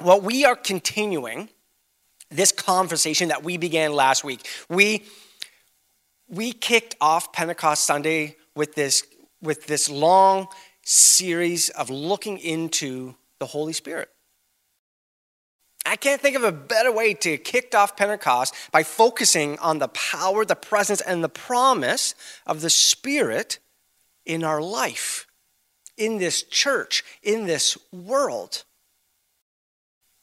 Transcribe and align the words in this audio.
Well, 0.00 0.20
we 0.20 0.44
are 0.44 0.54
continuing 0.54 1.48
this 2.30 2.52
conversation 2.52 3.28
that 3.28 3.42
we 3.42 3.56
began 3.56 3.92
last 3.92 4.22
week. 4.22 4.46
We, 4.68 5.02
we 6.28 6.52
kicked 6.52 6.94
off 7.00 7.32
Pentecost 7.32 7.84
Sunday 7.84 8.36
with 8.54 8.76
this, 8.76 9.02
with 9.42 9.66
this 9.66 9.90
long 9.90 10.46
series 10.84 11.68
of 11.70 11.90
looking 11.90 12.38
into 12.38 13.16
the 13.40 13.46
Holy 13.46 13.72
Spirit. 13.72 14.08
I 15.84 15.96
can't 15.96 16.20
think 16.20 16.36
of 16.36 16.44
a 16.44 16.52
better 16.52 16.92
way 16.92 17.14
to 17.14 17.36
kick 17.36 17.74
off 17.74 17.96
Pentecost 17.96 18.54
by 18.70 18.84
focusing 18.84 19.58
on 19.58 19.80
the 19.80 19.88
power, 19.88 20.44
the 20.44 20.54
presence, 20.54 21.00
and 21.00 21.24
the 21.24 21.28
promise 21.28 22.14
of 22.46 22.60
the 22.60 22.70
Spirit 22.70 23.58
in 24.24 24.44
our 24.44 24.60
life, 24.60 25.26
in 25.96 26.18
this 26.18 26.44
church, 26.44 27.02
in 27.22 27.46
this 27.46 27.76
world. 27.90 28.64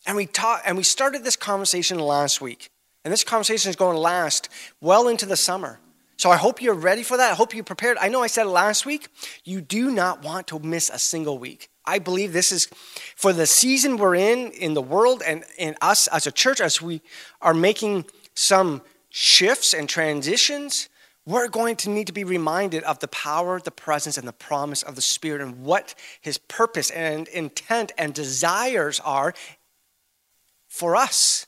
And 0.06 0.16
we 0.16 0.26
taught, 0.26 0.62
and 0.66 0.78
we 0.78 0.84
started 0.84 1.23
this 1.23 1.36
conversation 1.36 2.00
last 2.00 2.41
week. 2.41 2.70
And 3.04 3.12
this 3.12 3.23
conversation 3.23 3.70
is 3.70 3.76
going 3.76 3.95
to 3.95 4.00
last 4.00 4.50
well 4.81 5.08
into 5.08 5.26
the 5.26 5.36
summer. 5.36 5.80
So 6.18 6.31
I 6.31 6.38
hope 6.38 6.62
you're 6.62 6.73
ready 6.73 7.04
for 7.04 7.18
that. 7.18 7.31
I 7.31 7.36
hope 7.36 7.54
you're 7.54 7.64
prepared. 7.64 7.98
I 8.00 8.08
know 8.08 8.23
I 8.23 8.28
said 8.28 8.45
it 8.45 8.50
last 8.50 8.86
week. 8.86 9.09
You 9.44 9.62
do 9.62 9.91
not 9.91 10.23
want 10.23 10.48
to 10.48 10.59
miss 10.59 10.90
a 10.90 10.98
single 10.98 11.38
week. 11.38 11.70
I 11.86 12.00
believe 12.00 12.34
this 12.34 12.52
is 12.52 12.68
for 13.16 13.34
the 13.34 13.45
season 13.45 13.98
we're 13.98 14.16
in, 14.16 14.52
in 14.52 14.73
the 14.73 14.81
world, 14.81 15.22
and 15.26 15.44
in 15.58 15.76
us 15.81 16.08
as 16.08 16.26
a 16.26 16.31
church, 16.31 16.62
as 16.62 16.81
we 16.81 17.02
are 17.42 17.53
making 17.53 18.06
some 18.34 18.81
shifts 19.09 19.73
and 19.73 19.88
transitions, 19.88 20.90
we're 21.28 21.48
going 21.48 21.76
to 21.78 21.90
need 21.90 22.08
to 22.08 22.14
be 22.14 22.23
reminded 22.23 22.84
of 22.84 23.00
the 23.00 23.08
power, 23.08 23.59
the 23.59 23.72
presence, 23.72 24.17
and 24.17 24.28
the 24.28 24.34
promise 24.34 24.84
of 24.84 24.95
the 24.95 25.02
Spirit 25.02 25.42
and 25.42 25.64
what 25.64 25.95
His 26.22 26.38
purpose 26.38 26.92
and 26.92 27.28
intent 27.30 27.92
and 27.98 28.14
desires 28.14 29.00
are 29.00 29.34
for 30.76 30.96
us 30.96 31.48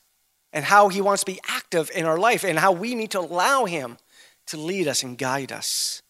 and 0.53 0.65
how 0.65 0.87
He 0.87 1.01
wants 1.01 1.23
to 1.23 1.31
be 1.31 1.39
active 1.47 1.91
in 1.93 2.05
our 2.05 2.17
life 2.17 2.43
and 2.43 2.57
how 2.57 2.71
we 2.71 2.95
need 2.95 3.11
to 3.11 3.19
allow 3.19 3.65
Him 3.65 3.97
to 4.47 4.57
lead 4.57 4.87
us 4.87 5.03
and 5.03 5.17
guide 5.17 5.51
us. 5.51 6.01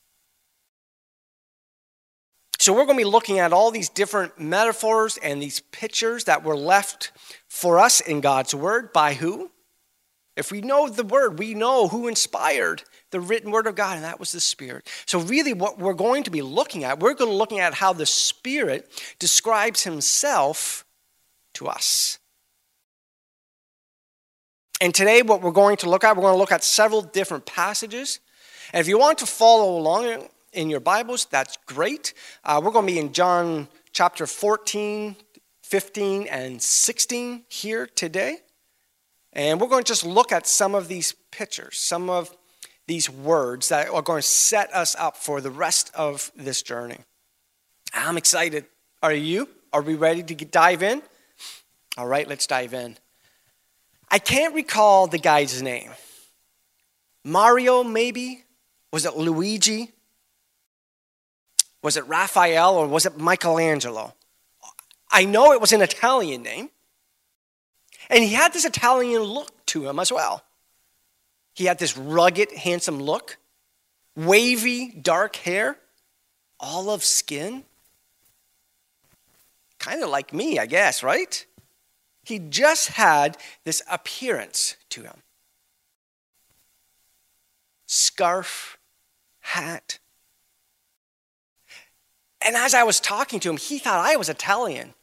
So, 2.60 2.74
we're 2.74 2.86
going 2.86 2.98
to 2.98 3.04
be 3.04 3.10
looking 3.10 3.40
at 3.40 3.54
all 3.54 3.72
these 3.72 3.90
different 3.90 4.40
metaphors 4.40 5.18
and 5.18 5.42
these 5.42 5.60
pictures 5.60 6.26
that 6.26 6.44
were 6.44 6.56
left 6.56 7.12
for 7.48 7.80
us 7.80 8.02
in 8.02 8.22
God's 8.22 8.54
Word 8.54 8.94
by 8.94 9.14
who? 9.14 9.52
If 10.36 10.52
we 10.52 10.62
know 10.62 10.88
the 10.88 11.04
Word, 11.04 11.40
we 11.40 11.54
know 11.54 11.88
who 11.88 12.08
inspired 12.08 12.84
the 13.12 13.20
written 13.20 13.52
Word 13.52 13.68
of 13.68 13.76
God, 13.76 13.96
and 13.96 14.04
that 14.04 14.20
was 14.20 14.32
the 14.32 14.40
Spirit. 14.40 14.88
So, 15.06 15.20
really, 15.20 15.54
what 15.54 15.80
we're 15.80 15.94
going 15.94 16.24
to 16.24 16.32
be 16.32 16.42
looking 16.42 16.84
at, 16.84 17.00
we're 17.00 17.14
going 17.14 17.30
to 17.30 17.34
be 17.34 17.38
looking 17.38 17.60
at 17.60 17.74
how 17.74 17.94
the 17.94 18.06
Spirit 18.06 18.90
describes 19.20 19.84
Himself 19.84 20.84
to 21.54 21.68
us. 21.68 22.20
And 24.80 24.94
today, 24.94 25.24
what 25.24 25.42
we're 25.42 25.52
going 25.52 25.78
to 25.78 25.90
look 25.90 26.04
at, 26.04 26.16
we're 26.16 26.22
going 26.22 26.36
to 26.36 26.40
look 26.40 26.52
at 26.52 26.64
several 26.64 27.02
different 27.02 27.48
passages. 27.48 28.20
And 28.74 28.80
if 28.80 28.88
you 28.88 29.00
want 29.00 29.18
to 29.20 29.26
follow 29.26 29.76
along 29.78 30.28
in 30.54 30.70
your 30.70 30.80
Bibles, 30.80 31.26
that's 31.26 31.58
great. 31.66 32.14
Uh, 32.44 32.62
we're 32.64 32.72
going 32.72 32.86
to 32.86 32.94
be 32.94 33.00
in 33.00 33.12
John 33.12 33.68
chapter 33.92 34.28
14, 34.28 35.16
15, 35.64 36.28
and 36.28 36.62
16 36.62 37.44
here 37.50 37.88
today. 37.88 38.38
And 39.34 39.60
we're 39.60 39.68
going 39.68 39.84
to 39.84 39.88
just 39.88 40.06
look 40.06 40.32
at 40.32 40.46
some 40.46 40.76
of 40.76 40.88
these 40.88 41.14
pictures, 41.32 41.78
some 41.78 42.10
of 42.10 42.36
these 42.86 43.10
words 43.10 43.70
that 43.70 43.90
are 43.90 44.02
going 44.04 44.22
to 44.22 44.28
set 44.28 44.72
us 44.74 44.96
up 45.00 45.18
for 45.18 45.42
the 45.42 45.52
rest 45.52 45.92
of 45.96 46.32
this 46.36 46.62
journey. 46.62 47.00
I'm 47.96 48.18
excited. 48.18 48.66
Are 49.02 49.14
you? 49.14 49.50
Are 49.74 49.82
we 49.82 49.96
ready 49.96 50.22
to 50.22 50.36
dive 50.46 50.84
in? 50.84 51.02
All 51.98 52.08
right, 52.08 52.28
let's 52.28 52.46
dive 52.46 52.76
in. 52.76 52.98
I 54.10 54.20
can't 54.20 54.54
recall 54.54 55.08
the 55.08 55.18
guy's 55.18 55.62
name. 55.62 55.92
Mario, 57.24 57.84
maybe? 57.84 58.44
Was 58.92 59.06
it 59.06 59.18
Luigi? 59.18 59.92
Was 61.82 61.98
it 61.98 62.08
Raphael 62.08 62.76
or 62.76 62.88
was 62.88 63.06
it 63.06 63.18
Michelangelo? 63.18 64.14
I 65.12 65.26
know 65.26 65.52
it 65.54 65.62
was 65.62 65.74
an 65.74 65.82
Italian 65.82 66.44
name. 66.44 66.70
And 68.10 68.24
he 68.24 68.34
had 68.34 68.54
this 68.54 68.66
Italian 68.66 69.24
look 69.24 69.66
to 69.68 69.88
him 69.88 70.00
as 70.00 70.12
well. 70.12 70.44
He 71.54 71.66
had 71.66 71.80
this 71.80 71.98
rugged, 71.98 72.52
handsome 72.52 73.02
look, 73.02 73.38
wavy, 74.16 74.92
dark 74.92 75.36
hair, 75.38 75.80
olive 76.60 77.04
skin. 77.04 77.64
Kind 79.80 80.04
of 80.04 80.10
like 80.10 80.34
me, 80.34 80.60
I 80.60 80.68
guess, 80.68 81.02
right? 81.02 81.46
He 82.28 82.40
just 82.40 82.90
had 82.90 83.38
this 83.64 83.82
appearance 83.90 84.76
to 84.90 85.04
him 85.04 85.22
scarf, 87.86 88.78
hat. 89.40 90.00
And 92.46 92.58
as 92.58 92.74
I 92.74 92.84
was 92.84 93.00
talking 93.00 93.40
to 93.40 93.50
him, 93.50 93.56
he 93.56 93.80
thought 93.80 94.06
I 94.06 94.18
was 94.18 94.28
Italian. 94.28 94.94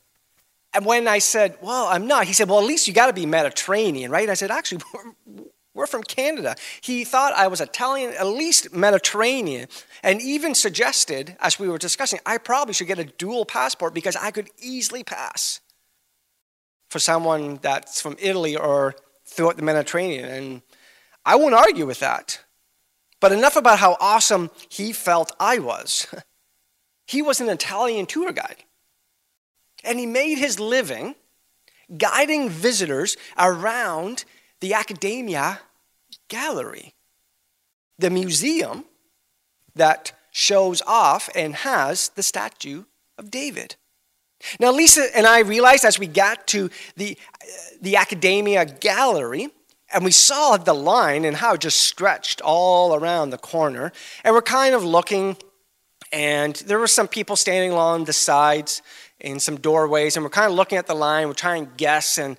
And 0.74 0.84
when 0.84 1.08
I 1.08 1.18
said, 1.18 1.56
Well, 1.62 1.86
I'm 1.86 2.06
not, 2.06 2.26
he 2.26 2.34
said, 2.34 2.50
Well, 2.50 2.58
at 2.58 2.66
least 2.66 2.86
you 2.86 2.92
got 2.92 3.06
to 3.06 3.14
be 3.14 3.24
Mediterranean, 3.24 4.10
right? 4.10 4.28
I 4.28 4.34
said, 4.34 4.50
Actually, 4.50 4.82
we're, 4.92 5.44
we're 5.72 5.86
from 5.86 6.02
Canada. 6.02 6.56
He 6.82 7.04
thought 7.04 7.32
I 7.32 7.46
was 7.46 7.62
Italian, 7.62 8.12
at 8.18 8.26
least 8.26 8.74
Mediterranean, 8.74 9.68
and 10.02 10.20
even 10.20 10.54
suggested, 10.54 11.38
as 11.40 11.58
we 11.58 11.68
were 11.68 11.78
discussing, 11.78 12.20
I 12.26 12.36
probably 12.36 12.74
should 12.74 12.86
get 12.86 12.98
a 12.98 13.04
dual 13.04 13.46
passport 13.46 13.94
because 13.94 14.14
I 14.14 14.30
could 14.30 14.50
easily 14.60 15.02
pass 15.04 15.60
for 16.94 17.00
someone 17.00 17.58
that's 17.60 18.00
from 18.00 18.14
Italy 18.20 18.56
or 18.56 18.94
throughout 19.26 19.56
the 19.56 19.64
Mediterranean. 19.64 20.28
And 20.28 20.62
I 21.26 21.34
won't 21.34 21.56
argue 21.56 21.86
with 21.86 21.98
that. 21.98 22.38
But 23.18 23.32
enough 23.32 23.56
about 23.56 23.80
how 23.80 23.96
awesome 23.98 24.48
he 24.68 24.92
felt 24.92 25.32
I 25.40 25.58
was. 25.58 26.06
he 27.08 27.20
was 27.20 27.40
an 27.40 27.48
Italian 27.48 28.06
tour 28.06 28.30
guide. 28.30 28.62
And 29.82 29.98
he 29.98 30.06
made 30.06 30.38
his 30.38 30.60
living 30.60 31.16
guiding 31.98 32.48
visitors 32.48 33.16
around 33.36 34.24
the 34.60 34.72
Accademia 34.72 35.62
Gallery, 36.28 36.94
the 37.98 38.08
museum 38.08 38.84
that 39.74 40.12
shows 40.30 40.80
off 40.86 41.28
and 41.34 41.56
has 41.56 42.10
the 42.10 42.22
statue 42.22 42.84
of 43.18 43.32
David. 43.32 43.74
Now, 44.58 44.72
Lisa 44.72 45.06
and 45.16 45.26
I 45.26 45.40
realized 45.40 45.84
as 45.84 45.98
we 45.98 46.06
got 46.06 46.46
to 46.48 46.70
the, 46.96 47.16
the 47.80 47.96
Accademia 47.96 48.64
Gallery, 48.66 49.48
and 49.92 50.04
we 50.04 50.10
saw 50.10 50.56
the 50.56 50.74
line 50.74 51.24
and 51.24 51.36
how 51.36 51.54
it 51.54 51.60
just 51.60 51.80
stretched 51.80 52.40
all 52.40 52.94
around 52.94 53.30
the 53.30 53.38
corner, 53.38 53.92
and 54.24 54.34
we're 54.34 54.42
kind 54.42 54.74
of 54.74 54.84
looking, 54.84 55.36
and 56.12 56.56
there 56.66 56.78
were 56.78 56.88
some 56.88 57.08
people 57.08 57.36
standing 57.36 57.70
along 57.70 58.04
the 58.04 58.12
sides 58.12 58.82
in 59.20 59.40
some 59.40 59.56
doorways, 59.56 60.16
and 60.16 60.24
we're 60.24 60.30
kind 60.30 60.50
of 60.50 60.56
looking 60.56 60.78
at 60.78 60.86
the 60.86 60.94
line, 60.94 61.28
we're 61.28 61.34
trying 61.34 61.66
to 61.66 61.72
guess 61.76 62.18
and 62.18 62.36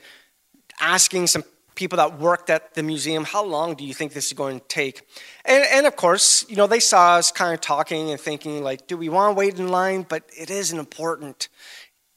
asking 0.80 1.28
some 1.28 1.44
people 1.76 1.98
that 1.98 2.20
worked 2.20 2.50
at 2.50 2.74
the 2.74 2.82
museum, 2.82 3.24
how 3.24 3.44
long 3.44 3.76
do 3.76 3.84
you 3.84 3.94
think 3.94 4.14
this 4.14 4.28
is 4.28 4.34
going 4.34 4.60
to 4.60 4.68
take? 4.68 5.02
And, 5.44 5.64
and 5.72 5.86
of 5.86 5.96
course, 5.96 6.46
you 6.50 6.56
know, 6.56 6.68
they 6.68 6.80
saw 6.80 7.16
us 7.16 7.32
kind 7.32 7.54
of 7.54 7.62
talking 7.62 8.12
and 8.12 8.20
thinking, 8.20 8.64
like, 8.64 8.88
do 8.88 8.98
we 8.98 9.10
want 9.10 9.36
to 9.36 9.38
wait 9.38 9.60
in 9.60 9.68
line? 9.68 10.06
But 10.08 10.24
it 10.38 10.50
is 10.50 10.72
an 10.72 10.80
important 10.80 11.50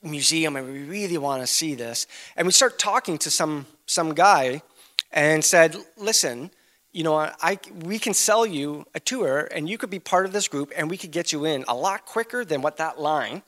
museum 0.03 0.56
and 0.56 0.70
we 0.70 0.82
really 0.84 1.19
want 1.19 1.42
to 1.42 1.47
see 1.47 1.75
this. 1.75 2.06
And 2.36 2.47
we 2.47 2.53
start 2.53 2.78
talking 2.78 3.19
to 3.19 3.31
some, 3.31 3.66
some 3.86 4.14
guy 4.14 4.62
and 5.10 5.44
said, 5.44 5.76
listen, 5.97 6.50
you 6.92 7.04
know, 7.04 7.16
I, 7.16 7.59
we 7.84 7.98
can 7.98 8.14
sell 8.14 8.47
you 8.47 8.87
a 8.94 9.00
tour 9.00 9.48
and 9.53 9.69
you 9.69 9.78
could 9.78 9.91
be 9.91 9.98
part 9.98 10.26
of 10.26 10.32
this 10.32 10.48
group 10.48 10.72
and 10.76 10.91
we 10.91 10.97
could 10.97 11.10
get 11.10 11.32
you 11.32 11.44
in 11.44 11.64
a 11.69 11.75
lot 11.75 12.06
quicker 12.06 12.44
than 12.44 12.62
what 12.62 12.78
that 12.78 12.98
line 13.00 13.42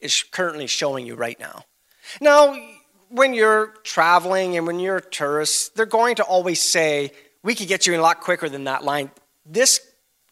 is 0.00 0.22
currently 0.22 0.66
showing 0.66 1.06
you 1.06 1.14
right 1.14 1.38
now. 1.38 1.64
Now, 2.20 2.56
when 3.08 3.34
you're 3.34 3.74
traveling 3.84 4.56
and 4.56 4.66
when 4.66 4.80
you're 4.80 4.96
a 4.96 5.02
tourist, 5.02 5.76
they're 5.76 5.86
going 5.86 6.16
to 6.16 6.24
always 6.24 6.60
say, 6.60 7.12
we 7.42 7.54
could 7.54 7.68
get 7.68 7.86
you 7.86 7.94
in 7.94 8.00
a 8.00 8.02
lot 8.02 8.20
quicker 8.20 8.48
than 8.48 8.64
that 8.64 8.84
line. 8.84 9.10
This 9.46 9.80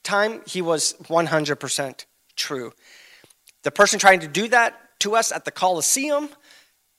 time, 0.03 0.43
he 0.47 0.63
was 0.63 0.95
100% 1.05 2.05
true. 2.37 2.73
The 3.63 3.71
person 3.71 3.99
trying 3.99 4.21
to 4.21 4.29
do 4.29 4.49
that 4.49 4.81
to 5.01 5.17
us 5.17 5.33
at 5.33 5.45
the 5.45 5.51
Coliseum. 5.51 6.29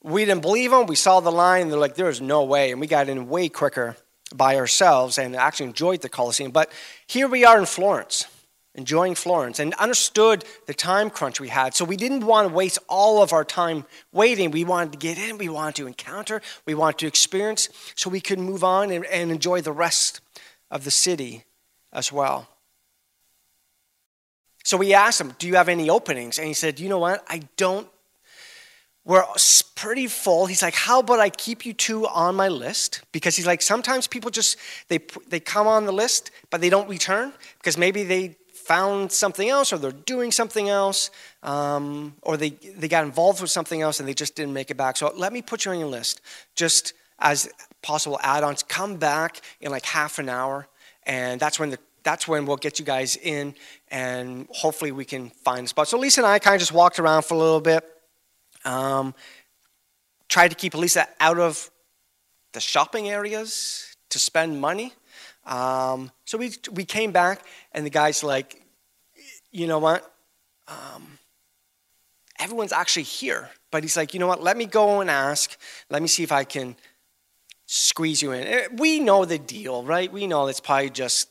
We 0.01 0.25
didn't 0.25 0.41
believe 0.41 0.71
them. 0.71 0.85
We 0.85 0.95
saw 0.95 1.19
the 1.19 1.31
line. 1.31 1.69
They're 1.69 1.77
like, 1.77 1.95
there's 1.95 2.21
no 2.21 2.43
way. 2.43 2.71
And 2.71 2.79
we 2.79 2.87
got 2.87 3.09
in 3.09 3.29
way 3.29 3.49
quicker 3.49 3.97
by 4.33 4.55
ourselves 4.57 5.17
and 5.17 5.35
actually 5.35 5.67
enjoyed 5.67 6.01
the 6.01 6.09
Coliseum. 6.09 6.51
But 6.51 6.71
here 7.07 7.27
we 7.27 7.43
are 7.45 7.59
in 7.59 7.65
Florence, 7.65 8.25
enjoying 8.75 9.15
Florence, 9.15 9.59
and 9.59 9.73
understood 9.75 10.45
the 10.67 10.73
time 10.73 11.09
crunch 11.09 11.39
we 11.39 11.49
had. 11.49 11.73
So 11.73 11.83
we 11.83 11.97
didn't 11.97 12.25
want 12.25 12.47
to 12.47 12.53
waste 12.53 12.79
all 12.87 13.21
of 13.21 13.33
our 13.33 13.43
time 13.43 13.85
waiting. 14.11 14.51
We 14.51 14.63
wanted 14.63 14.93
to 14.93 14.97
get 14.99 15.17
in, 15.17 15.37
we 15.37 15.49
wanted 15.49 15.75
to 15.77 15.87
encounter, 15.87 16.41
we 16.65 16.75
wanted 16.75 16.99
to 16.99 17.07
experience, 17.07 17.69
so 17.95 18.09
we 18.09 18.21
could 18.21 18.39
move 18.39 18.63
on 18.63 18.91
and, 18.91 19.05
and 19.05 19.31
enjoy 19.31 19.61
the 19.61 19.71
rest 19.71 20.21
of 20.71 20.83
the 20.83 20.91
city 20.91 21.43
as 21.91 22.11
well. 22.11 22.47
So 24.69 24.77
we 24.77 24.93
asked 24.93 25.19
him, 25.19 25.33
Do 25.39 25.47
you 25.47 25.55
have 25.55 25.67
any 25.67 25.89
openings? 25.89 26.37
And 26.37 26.47
he 26.47 26.53
said, 26.53 26.79
You 26.79 26.89
know 26.89 26.99
what? 26.99 27.25
I 27.27 27.41
don't 27.57 27.87
we're 29.03 29.25
pretty 29.73 30.05
full. 30.05 30.45
He's 30.45 30.61
like, 30.61 30.75
how 30.75 30.99
about 30.99 31.19
I 31.19 31.31
keep 31.31 31.65
you 31.65 31.73
two 31.73 32.05
on 32.05 32.35
my 32.35 32.47
list? 32.47 33.01
Because 33.11 33.35
he's 33.35 33.47
like, 33.47 33.63
sometimes 33.63 34.05
people 34.05 34.29
just, 34.29 34.57
they, 34.87 34.99
they 35.29 35.39
come 35.39 35.65
on 35.65 35.85
the 35.85 35.91
list, 35.91 36.29
but 36.51 36.61
they 36.61 36.69
don't 36.69 36.87
return 36.87 37.33
because 37.57 37.75
maybe 37.75 38.03
they 38.03 38.35
found 38.53 39.11
something 39.11 39.49
else 39.49 39.73
or 39.73 39.79
they're 39.79 39.91
doing 39.91 40.31
something 40.31 40.69
else 40.69 41.09
um, 41.41 42.13
or 42.21 42.37
they, 42.37 42.51
they 42.51 42.87
got 42.87 43.03
involved 43.03 43.41
with 43.41 43.49
something 43.49 43.81
else 43.81 43.99
and 43.99 44.07
they 44.07 44.13
just 44.13 44.35
didn't 44.35 44.53
make 44.53 44.69
it 44.69 44.77
back. 44.77 44.95
So 44.95 45.11
let 45.15 45.33
me 45.33 45.41
put 45.41 45.65
you 45.65 45.71
on 45.71 45.79
your 45.79 45.87
list 45.87 46.21
just 46.55 46.93
as 47.17 47.49
possible 47.81 48.19
add-ons. 48.21 48.61
Come 48.61 48.97
back 48.97 49.41
in 49.59 49.71
like 49.71 49.85
half 49.85 50.19
an 50.19 50.29
hour 50.29 50.67
and 51.07 51.39
that's 51.39 51.57
when 51.59 51.71
the 51.71 51.79
that's 52.03 52.27
when 52.27 52.45
we'll 52.45 52.57
get 52.57 52.79
you 52.79 52.85
guys 52.85 53.15
in 53.17 53.53
and 53.91 54.47
hopefully 54.51 54.91
we 54.91 55.05
can 55.05 55.29
find 55.29 55.65
a 55.65 55.67
spot. 55.67 55.87
So 55.87 55.97
Lisa 55.97 56.21
and 56.21 56.27
I 56.27 56.39
kind 56.39 56.55
of 56.55 56.59
just 56.59 56.73
walked 56.73 56.99
around 56.99 57.23
for 57.23 57.33
a 57.33 57.37
little 57.37 57.61
bit. 57.61 57.83
Um, 58.65 59.15
tried 60.27 60.49
to 60.49 60.55
keep 60.55 60.73
Lisa 60.75 61.07
out 61.19 61.39
of 61.39 61.69
the 62.53 62.59
shopping 62.59 63.09
areas 63.09 63.95
to 64.09 64.19
spend 64.19 64.59
money. 64.59 64.93
Um, 65.45 66.11
so 66.25 66.37
we, 66.37 66.51
we 66.71 66.85
came 66.85 67.11
back, 67.11 67.41
and 67.71 67.85
the 67.85 67.89
guy's 67.89 68.23
like, 68.23 68.61
you 69.51 69.65
know 69.65 69.79
what? 69.79 70.11
Um, 70.67 71.17
everyone's 72.39 72.71
actually 72.71 73.03
here. 73.03 73.49
But 73.71 73.83
he's 73.83 73.97
like, 73.97 74.13
you 74.13 74.19
know 74.19 74.27
what? 74.27 74.41
Let 74.41 74.57
me 74.57 74.65
go 74.65 75.01
and 75.01 75.09
ask. 75.09 75.57
Let 75.89 76.01
me 76.01 76.07
see 76.07 76.23
if 76.23 76.31
I 76.31 76.43
can 76.43 76.75
squeeze 77.65 78.21
you 78.21 78.31
in. 78.31 78.47
Eh, 78.47 78.67
we 78.73 78.99
know 78.99 79.25
the 79.25 79.37
deal, 79.37 79.83
right? 79.83 80.11
We 80.11 80.27
know 80.27 80.47
it's 80.47 80.59
probably 80.59 80.89
just 80.89 81.29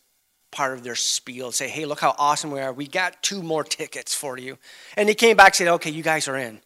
part 0.51 0.73
of 0.73 0.83
their 0.83 0.95
spiel. 0.95 1.53
Say, 1.53 1.69
hey, 1.69 1.85
look 1.85 2.01
how 2.01 2.15
awesome 2.19 2.51
we 2.51 2.61
are. 2.61 2.73
We 2.73 2.87
got 2.87 3.23
two 3.23 3.43
more 3.43 3.65
tickets 3.65 4.15
for 4.15 4.39
you. 4.39 4.59
And 4.97 5.09
he 5.09 5.15
came 5.15 5.37
back 5.37 5.49
and 5.49 5.57
said, 5.57 5.69
okay, 5.69 5.91
you 5.91 6.03
guys 6.03 6.29
are 6.29 6.37
in 6.37 6.61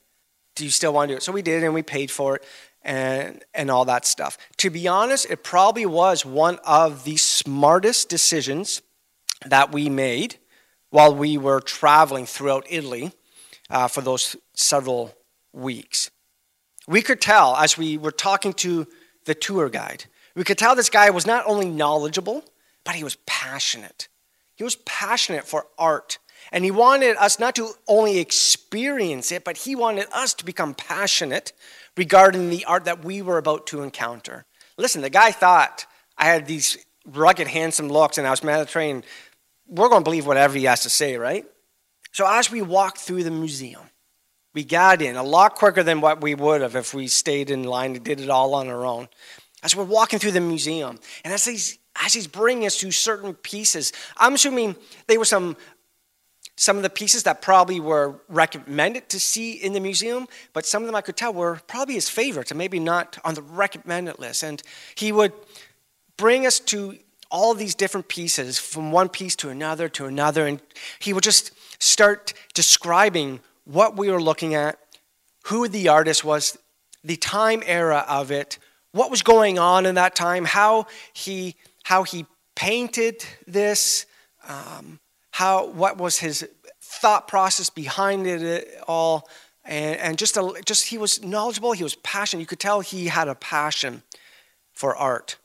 do 0.54 0.64
you 0.64 0.70
still 0.70 0.92
want 0.92 1.08
to 1.08 1.14
do 1.14 1.16
it? 1.16 1.22
So 1.22 1.32
we 1.32 1.42
did, 1.42 1.64
and 1.64 1.74
we 1.74 1.82
paid 1.82 2.10
for 2.10 2.36
it 2.36 2.44
and, 2.82 3.42
and 3.54 3.70
all 3.70 3.84
that 3.86 4.06
stuff. 4.06 4.36
To 4.58 4.70
be 4.70 4.88
honest, 4.88 5.26
it 5.30 5.42
probably 5.42 5.86
was 5.86 6.24
one 6.24 6.58
of 6.64 7.04
the 7.04 7.16
smartest 7.16 8.08
decisions 8.08 8.82
that 9.46 9.72
we 9.72 9.88
made 9.88 10.36
while 10.90 11.14
we 11.14 11.38
were 11.38 11.60
traveling 11.60 12.26
throughout 12.26 12.66
Italy 12.68 13.12
uh, 13.70 13.88
for 13.88 14.02
those 14.02 14.36
several 14.54 15.14
weeks. 15.52 16.10
We 16.86 17.02
could 17.02 17.20
tell 17.20 17.56
as 17.56 17.78
we 17.78 17.96
were 17.96 18.12
talking 18.12 18.52
to 18.54 18.86
the 19.24 19.34
tour 19.34 19.68
guide, 19.68 20.04
we 20.34 20.44
could 20.44 20.58
tell 20.58 20.74
this 20.74 20.90
guy 20.90 21.10
was 21.10 21.26
not 21.26 21.44
only 21.46 21.68
knowledgeable, 21.68 22.44
but 22.84 22.94
he 22.94 23.04
was 23.04 23.16
passionate. 23.26 24.08
He 24.54 24.64
was 24.64 24.76
passionate 24.76 25.46
for 25.46 25.66
art 25.78 26.18
and 26.50 26.64
he 26.64 26.70
wanted 26.70 27.16
us 27.16 27.38
not 27.38 27.54
to 27.56 27.70
only 27.86 28.18
experience 28.18 29.30
it, 29.30 29.44
but 29.44 29.58
he 29.58 29.76
wanted 29.76 30.06
us 30.12 30.34
to 30.34 30.44
become 30.44 30.74
passionate 30.74 31.52
regarding 31.96 32.50
the 32.50 32.64
art 32.64 32.86
that 32.86 33.04
we 33.04 33.22
were 33.22 33.38
about 33.38 33.66
to 33.68 33.82
encounter. 33.82 34.44
Listen, 34.76 35.02
the 35.02 35.10
guy 35.10 35.30
thought 35.30 35.86
I 36.18 36.26
had 36.26 36.46
these 36.46 36.78
rugged, 37.06 37.46
handsome 37.46 37.88
looks 37.88 38.18
and 38.18 38.26
I 38.26 38.30
was 38.30 38.42
Mediterranean. 38.42 39.04
We're 39.66 39.88
going 39.88 40.02
to 40.02 40.04
believe 40.04 40.26
whatever 40.26 40.56
he 40.56 40.64
has 40.64 40.82
to 40.82 40.90
say, 40.90 41.16
right? 41.16 41.44
So 42.12 42.26
as 42.28 42.50
we 42.50 42.62
walked 42.62 42.98
through 42.98 43.24
the 43.24 43.30
museum, 43.30 43.82
we 44.54 44.64
got 44.64 45.00
in 45.00 45.16
a 45.16 45.22
lot 45.22 45.54
quicker 45.54 45.82
than 45.82 46.00
what 46.00 46.20
we 46.20 46.34
would 46.34 46.60
have 46.60 46.76
if 46.76 46.92
we 46.92 47.08
stayed 47.08 47.50
in 47.50 47.64
line 47.64 47.96
and 47.96 48.04
did 48.04 48.20
it 48.20 48.28
all 48.28 48.54
on 48.54 48.68
our 48.68 48.84
own. 48.84 49.08
As 49.62 49.74
we're 49.74 49.84
walking 49.84 50.18
through 50.18 50.32
the 50.32 50.40
museum, 50.40 50.98
and 51.24 51.32
as 51.32 51.44
he's, 51.44 51.78
as 51.96 52.14
he's 52.14 52.26
bringing 52.26 52.66
us 52.66 52.78
to 52.78 52.90
certain 52.90 53.34
pieces, 53.34 53.92
I'm 54.16 54.34
assuming 54.34 54.76
they 55.06 55.18
were 55.18 55.24
some 55.24 55.56
some 56.56 56.76
of 56.76 56.82
the 56.82 56.90
pieces 56.90 57.22
that 57.22 57.40
probably 57.40 57.80
were 57.80 58.20
recommended 58.28 59.08
to 59.08 59.18
see 59.18 59.52
in 59.52 59.72
the 59.72 59.80
museum, 59.80 60.28
but 60.52 60.66
some 60.66 60.82
of 60.82 60.86
them 60.86 60.94
I 60.94 61.00
could 61.00 61.16
tell 61.16 61.32
were 61.32 61.60
probably 61.66 61.94
his 61.94 62.10
favorites 62.10 62.50
and 62.50 62.58
maybe 62.58 62.78
not 62.78 63.18
on 63.24 63.34
the 63.34 63.42
recommended 63.42 64.18
list. 64.18 64.42
And 64.42 64.62
he 64.94 65.12
would 65.12 65.32
bring 66.16 66.46
us 66.46 66.60
to 66.60 66.98
all 67.30 67.54
these 67.54 67.74
different 67.74 68.08
pieces, 68.08 68.58
from 68.58 68.92
one 68.92 69.08
piece 69.08 69.34
to 69.36 69.48
another 69.48 69.88
to 69.88 70.04
another, 70.04 70.46
and 70.46 70.60
he 70.98 71.14
would 71.14 71.24
just 71.24 71.50
start 71.82 72.34
describing 72.52 73.40
what 73.64 73.96
we 73.96 74.10
were 74.10 74.22
looking 74.22 74.54
at, 74.54 74.78
who 75.46 75.66
the 75.66 75.88
artist 75.88 76.24
was, 76.24 76.58
the 77.02 77.16
time 77.16 77.62
era 77.64 78.04
of 78.06 78.30
it, 78.30 78.58
what 78.92 79.10
was 79.10 79.22
going 79.22 79.58
on 79.58 79.86
in 79.86 79.94
that 79.94 80.14
time, 80.14 80.44
how 80.44 80.86
he, 81.14 81.56
how 81.84 82.02
he 82.02 82.26
painted 82.54 83.24
this, 83.46 84.06
um, 84.46 85.00
how 85.30 85.66
what 85.66 85.98
was 85.98 86.18
his 86.18 86.48
thought 86.80 87.28
process 87.28 87.70
behind 87.70 88.26
it 88.26 88.68
all 88.86 89.28
and, 89.64 89.98
and 90.00 90.18
just 90.18 90.36
a, 90.36 90.62
just 90.64 90.88
he 90.88 90.98
was 90.98 91.22
knowledgeable 91.22 91.72
he 91.72 91.82
was 91.82 91.94
passionate. 91.96 92.40
You 92.40 92.46
could 92.46 92.60
tell 92.60 92.80
he 92.80 93.06
had 93.06 93.28
a 93.28 93.34
passion 93.34 94.02
for 94.72 94.96
art. 94.96 95.38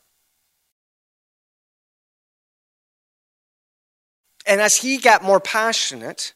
And 4.46 4.62
as 4.62 4.78
he 4.78 4.98
got 4.98 5.24
more 5.24 5.40
passionate 5.40 6.34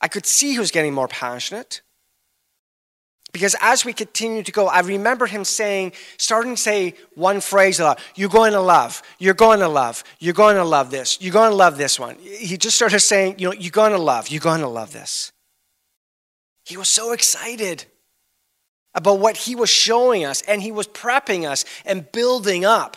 i 0.00 0.08
could 0.08 0.26
see 0.26 0.52
he 0.52 0.58
was 0.58 0.70
getting 0.70 0.92
more 0.92 1.08
passionate 1.08 1.80
because 3.34 3.56
as 3.60 3.84
we 3.84 3.92
continue 3.92 4.44
to 4.44 4.52
go, 4.52 4.68
I 4.68 4.78
remember 4.78 5.26
him 5.26 5.42
saying, 5.42 5.92
starting 6.18 6.54
to 6.54 6.60
say 6.60 6.94
one 7.16 7.40
phrase 7.40 7.80
a 7.80 7.84
lot, 7.84 8.00
you're 8.14 8.28
going 8.28 8.52
to 8.52 8.60
love, 8.60 9.02
you're 9.18 9.34
going 9.34 9.58
to 9.58 9.66
love, 9.66 10.04
you're 10.20 10.32
going 10.32 10.54
to 10.54 10.62
love 10.62 10.92
this, 10.92 11.20
you're 11.20 11.32
going 11.32 11.50
to 11.50 11.56
love 11.56 11.76
this 11.76 11.98
one. 11.98 12.14
He 12.20 12.56
just 12.56 12.76
started 12.76 13.00
saying, 13.00 13.34
you 13.38 13.48
know, 13.48 13.52
you're 13.52 13.72
going 13.72 13.90
to 13.90 13.98
love, 13.98 14.28
you're 14.28 14.40
going 14.40 14.60
to 14.60 14.68
love 14.68 14.92
this. 14.92 15.32
He 16.64 16.76
was 16.76 16.88
so 16.88 17.10
excited 17.10 17.86
about 18.94 19.18
what 19.18 19.36
he 19.36 19.56
was 19.56 19.68
showing 19.68 20.24
us, 20.24 20.40
and 20.42 20.62
he 20.62 20.70
was 20.70 20.86
prepping 20.86 21.44
us 21.44 21.64
and 21.84 22.10
building 22.12 22.64
up 22.64 22.96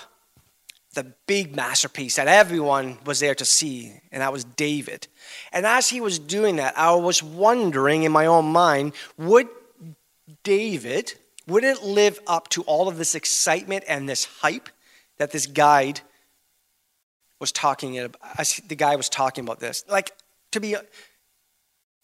the 0.94 1.12
big 1.26 1.56
masterpiece 1.56 2.18
that 2.18 2.28
everyone 2.28 3.00
was 3.08 3.20
there 3.20 3.34
to 3.34 3.46
see, 3.46 3.92
and 4.12 4.22
that 4.22 4.32
was 4.32 4.44
David. 4.44 5.08
And 5.52 5.66
as 5.66 5.90
he 5.90 6.00
was 6.00 6.20
doing 6.20 6.58
that, 6.58 6.78
I 6.78 6.94
was 6.94 7.24
wondering 7.24 8.04
in 8.04 8.12
my 8.12 8.28
own 8.28 8.46
mind, 8.46 8.94
would 9.18 9.48
David, 10.44 11.14
would 11.48 11.64
it 11.64 11.84
live 11.84 12.20
up 12.28 12.50
to 12.50 12.62
all 12.64 12.88
of 12.88 12.98
this 12.98 13.16
excitement 13.16 13.86
and 13.88 14.08
this 14.08 14.26
hype 14.26 14.70
that 15.18 15.32
this 15.32 15.48
guide 15.48 16.02
was 17.40 17.52
talking 17.52 17.98
about? 17.98 18.22
The 18.68 18.76
guy 18.76 18.96
was 18.96 19.10
talking 19.10 19.44
about 19.44 19.60
this, 19.60 19.86
like 19.88 20.12
to 20.52 20.60
be 20.60 20.76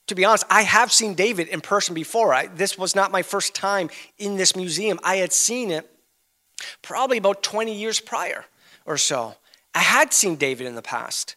to 0.08 0.16
be 0.16 0.25
honest, 0.25 0.46
I 0.50 0.64
have 0.64 0.92
seen 0.92 1.14
David 1.14 1.48
in 1.48 1.62
person 1.62 1.96
before. 1.96 2.34
I, 2.34 2.48
this 2.48 2.78
was 2.78 2.96
not 2.96 3.12
my 3.12 3.22
first 3.22 3.56
time 3.56 3.90
in 4.18 4.36
this 4.36 4.56
museum. 4.56 5.00
I 5.04 5.18
had 5.18 5.31
seen 5.31 5.72
it 5.72 5.90
probably 6.82 7.18
about 7.18 7.42
20 7.42 7.74
years 7.74 8.00
prior 8.00 8.46
or 8.86 8.98
so. 8.98 9.36
I 9.74 9.80
had 9.80 10.13
seen 10.13 10.36
David 10.36 10.68
in 10.68 10.75
the 10.75 10.82
past. 10.82 11.36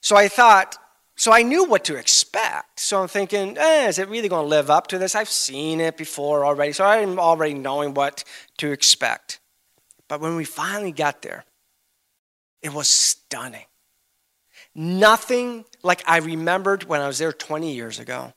So 0.00 0.16
I 0.16 0.28
thought, 0.28 0.76
so 1.18 1.32
I 1.32 1.42
knew 1.42 1.64
what 1.64 1.84
to 1.86 1.96
expect. 1.96 2.78
So 2.78 3.02
I'm 3.02 3.08
thinking, 3.08 3.58
eh, 3.58 3.88
is 3.88 3.98
it 3.98 4.08
really 4.08 4.28
going 4.28 4.44
to 4.44 4.48
live 4.48 4.70
up 4.70 4.86
to 4.86 4.98
this? 4.98 5.16
I've 5.16 5.28
seen 5.28 5.80
it 5.80 5.96
before 5.96 6.44
already. 6.44 6.72
So 6.72 6.84
I'm 6.84 7.18
already 7.18 7.54
knowing 7.54 7.92
what 7.92 8.22
to 8.58 8.70
expect. 8.70 9.40
But 10.06 10.20
when 10.20 10.36
we 10.36 10.44
finally 10.44 10.92
got 10.92 11.22
there, 11.22 11.44
it 12.62 12.72
was 12.72 12.88
stunning. 12.88 13.64
Nothing 14.76 15.64
like 15.82 16.04
I 16.06 16.18
remembered 16.18 16.84
when 16.84 17.00
I 17.00 17.08
was 17.08 17.18
there 17.18 17.32
20 17.32 17.74
years 17.74 17.98
ago. 17.98 18.32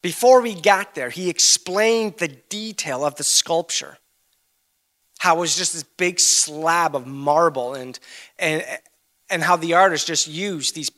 Before 0.00 0.40
we 0.40 0.58
got 0.58 0.94
there, 0.94 1.10
he 1.10 1.28
explained 1.28 2.16
the 2.16 2.28
detail 2.28 3.04
of 3.04 3.16
the 3.16 3.24
sculpture. 3.24 3.98
How 5.18 5.36
it 5.36 5.40
was 5.40 5.58
just 5.58 5.74
this 5.74 5.82
big 5.82 6.20
slab 6.20 6.96
of 6.96 7.06
marble 7.06 7.74
and, 7.74 7.98
and, 8.38 8.64
and 9.28 9.42
how 9.42 9.56
the 9.56 9.74
artist 9.74 10.06
just 10.06 10.26
used 10.26 10.74
these 10.74 10.88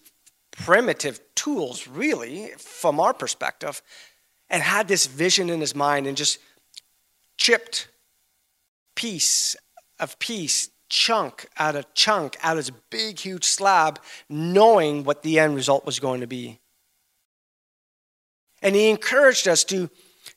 primitive 0.64 1.20
tools, 1.34 1.88
really, 1.88 2.48
from 2.58 3.00
our 3.00 3.14
perspective, 3.14 3.82
and 4.48 4.62
had 4.62 4.88
this 4.88 5.06
vision 5.06 5.48
in 5.48 5.60
his 5.60 5.74
mind 5.74 6.06
and 6.06 6.16
just 6.16 6.38
chipped 7.36 7.88
piece 8.94 9.56
of 9.98 10.18
piece, 10.18 10.70
chunk 10.88 11.46
out 11.58 11.76
of 11.76 11.92
chunk, 11.94 12.36
out 12.42 12.58
of 12.58 12.66
this 12.66 12.76
big, 12.90 13.18
huge 13.18 13.44
slab, 13.44 14.00
knowing 14.28 15.04
what 15.04 15.22
the 15.22 15.38
end 15.38 15.54
result 15.54 15.86
was 15.86 15.98
going 15.98 16.20
to 16.20 16.26
be. 16.26 16.58
And 18.60 18.74
he 18.74 18.90
encouraged 18.90 19.48
us 19.48 19.64
to, 19.64 19.88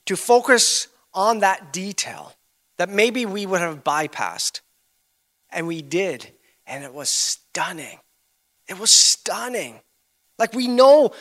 to 0.06 0.16
focus 0.16 0.88
on 1.14 1.40
that 1.40 1.74
detail 1.74 2.34
that 2.78 2.90
maybe 2.90 3.26
we 3.26 3.46
would 3.46 3.62
have 3.62 3.84
bypassed. 3.84 4.62
And 5.50 5.68
we 5.68 5.82
did. 5.82 6.32
And 6.66 6.84
it 6.84 6.94
was 6.94 7.10
stunning. 7.10 8.00
It 8.68 8.80
was 8.80 8.92
stunning. 8.92 9.82
Like 10.38 10.54
we 10.54 10.68
know, 10.68 11.14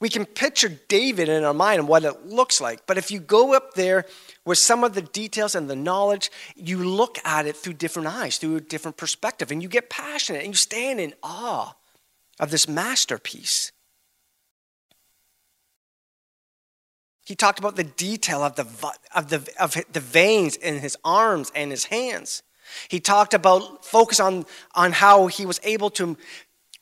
we 0.00 0.08
can 0.08 0.24
picture 0.24 0.68
David 0.88 1.28
in 1.28 1.44
our 1.44 1.54
mind 1.54 1.80
and 1.80 1.88
what 1.88 2.04
it 2.04 2.26
looks 2.26 2.60
like. 2.60 2.86
But 2.86 2.98
if 2.98 3.10
you 3.10 3.20
go 3.20 3.54
up 3.54 3.74
there 3.74 4.06
with 4.44 4.58
some 4.58 4.82
of 4.82 4.94
the 4.94 5.02
details 5.02 5.54
and 5.54 5.68
the 5.68 5.76
knowledge, 5.76 6.30
you 6.56 6.78
look 6.78 7.18
at 7.24 7.46
it 7.46 7.56
through 7.56 7.74
different 7.74 8.08
eyes, 8.08 8.38
through 8.38 8.56
a 8.56 8.60
different 8.60 8.96
perspective, 8.96 9.50
and 9.50 9.62
you 9.62 9.68
get 9.68 9.90
passionate 9.90 10.38
and 10.38 10.48
you 10.48 10.54
stand 10.54 11.00
in 11.00 11.14
awe 11.22 11.74
of 12.38 12.50
this 12.50 12.66
masterpiece. 12.66 13.72
He 17.26 17.36
talked 17.36 17.58
about 17.60 17.76
the 17.76 17.84
detail 17.84 18.42
of 18.42 18.56
the, 18.56 18.66
of, 19.14 19.28
the, 19.28 19.48
of 19.60 19.76
the 19.92 20.00
veins 20.00 20.56
in 20.56 20.80
his 20.80 20.96
arms 21.04 21.52
and 21.54 21.70
his 21.70 21.84
hands. 21.84 22.42
He 22.88 22.98
talked 22.98 23.34
about 23.34 23.84
focus 23.84 24.18
on, 24.18 24.46
on 24.74 24.92
how 24.92 25.26
he 25.26 25.46
was 25.46 25.60
able 25.62 25.90
to, 25.90 26.16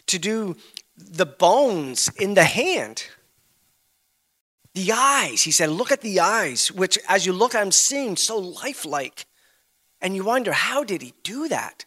to 0.07 0.19
do 0.19 0.57
the 0.99 1.27
bones 1.27 2.11
in 2.17 2.35
the 2.35 2.45
hand. 2.45 3.05
The 4.75 4.93
eyes, 4.93 5.43
he 5.43 5.51
said, 5.51 5.71
look 5.71 5.93
at 5.93 6.03
the 6.03 6.21
eyes, 6.21 6.71
which 6.71 6.99
as 7.09 7.25
you 7.25 7.33
look 7.33 7.55
at 7.55 7.61
them 7.61 7.73
seem 7.73 8.17
so 8.17 8.39
lifelike. 8.39 9.27
And 10.01 10.15
you 10.15 10.25
wonder, 10.25 10.53
how 10.53 10.85
did 10.85 11.03
he 11.03 11.15
do 11.23 11.49
that? 11.49 11.85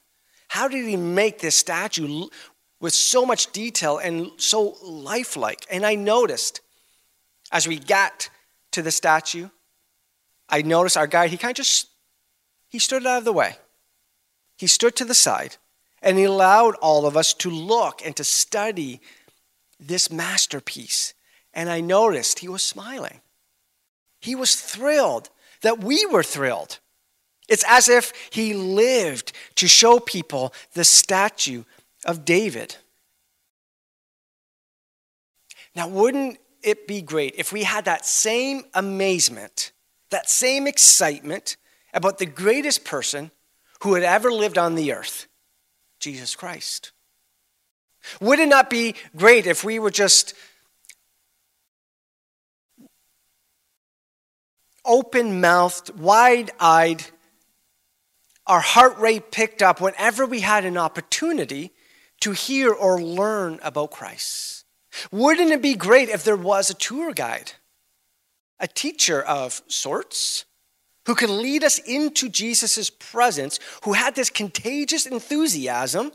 How 0.49 0.67
did 0.67 0.85
he 0.85 0.97
make 0.97 1.39
this 1.39 1.55
statue 1.55 2.27
with 2.79 2.93
so 2.93 3.25
much 3.25 3.51
detail 3.53 3.97
and 3.97 4.31
so 4.37 4.75
lifelike? 4.83 5.65
And 5.71 5.85
I 5.85 5.95
noticed 5.95 6.61
as 7.51 7.67
we 7.67 7.79
got 7.79 8.29
to 8.71 8.81
the 8.81 8.91
statue, 8.91 9.49
I 10.49 10.61
noticed 10.61 10.97
our 10.97 11.07
guide, 11.07 11.29
he 11.29 11.37
kind 11.37 11.51
of 11.51 11.57
just, 11.57 11.87
he 12.69 12.79
stood 12.79 13.05
out 13.05 13.19
of 13.19 13.25
the 13.25 13.33
way. 13.33 13.55
He 14.57 14.67
stood 14.67 14.95
to 14.97 15.05
the 15.05 15.15
side 15.15 15.57
and 16.01 16.17
he 16.17 16.23
allowed 16.23 16.75
all 16.75 17.05
of 17.05 17.15
us 17.15 17.33
to 17.35 17.49
look 17.49 18.01
and 18.05 18.15
to 18.15 18.23
study 18.23 19.01
this 19.79 20.11
masterpiece. 20.11 21.13
And 21.53 21.69
I 21.69 21.81
noticed 21.81 22.39
he 22.39 22.47
was 22.47 22.63
smiling. 22.63 23.21
He 24.19 24.35
was 24.35 24.55
thrilled 24.55 25.29
that 25.61 25.83
we 25.83 26.05
were 26.05 26.23
thrilled. 26.23 26.79
It's 27.49 27.65
as 27.67 27.89
if 27.89 28.13
he 28.31 28.53
lived 28.53 29.33
to 29.55 29.67
show 29.67 29.99
people 29.99 30.53
the 30.73 30.85
statue 30.85 31.63
of 32.05 32.23
David. 32.23 32.77
Now, 35.75 35.87
wouldn't 35.87 36.37
it 36.63 36.87
be 36.87 37.01
great 37.01 37.35
if 37.37 37.51
we 37.51 37.63
had 37.63 37.85
that 37.85 38.05
same 38.05 38.63
amazement, 38.73 39.71
that 40.09 40.29
same 40.29 40.67
excitement 40.67 41.57
about 41.93 42.17
the 42.17 42.25
greatest 42.25 42.85
person 42.85 43.31
who 43.83 43.95
had 43.95 44.03
ever 44.03 44.31
lived 44.31 44.57
on 44.57 44.75
the 44.75 44.93
earth, 44.93 45.27
Jesus 46.01 46.35
Christ? 46.35 46.91
Would 48.19 48.39
it 48.39 48.49
not 48.49 48.69
be 48.69 48.95
great 49.15 49.45
if 49.45 49.63
we 49.63 49.79
were 49.79 49.91
just 49.91 50.33
open 54.83 55.39
mouthed, 55.39 55.91
wide 55.97 56.51
eyed, 56.59 57.03
our 58.47 58.59
heart 58.59 58.97
rate 58.97 59.31
picked 59.31 59.61
up 59.61 59.79
whenever 59.79 60.25
we 60.25 60.41
had 60.41 60.65
an 60.65 60.77
opportunity 60.77 61.71
to 62.21 62.31
hear 62.31 62.73
or 62.73 63.01
learn 63.01 63.59
about 63.61 63.91
Christ? 63.91 64.65
Wouldn't 65.11 65.51
it 65.51 65.61
be 65.61 65.75
great 65.75 66.09
if 66.09 66.23
there 66.23 66.35
was 66.35 66.69
a 66.69 66.73
tour 66.73 67.13
guide, 67.13 67.53
a 68.59 68.67
teacher 68.67 69.21
of 69.21 69.61
sorts, 69.67 70.45
who 71.05 71.15
could 71.15 71.29
lead 71.29 71.63
us 71.63 71.79
into 71.79 72.29
Jesus' 72.29 72.89
presence, 72.89 73.59
who 73.83 73.93
had 73.93 74.15
this 74.15 74.29
contagious 74.29 75.05
enthusiasm 75.05 76.11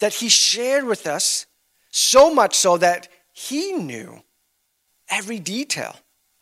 that 0.00 0.14
he 0.14 0.28
shared 0.28 0.84
with 0.84 1.06
us, 1.06 1.46
so 1.90 2.34
much 2.34 2.56
so 2.56 2.76
that 2.76 3.08
he 3.32 3.72
knew 3.72 4.22
every 5.08 5.38
detail 5.38 5.96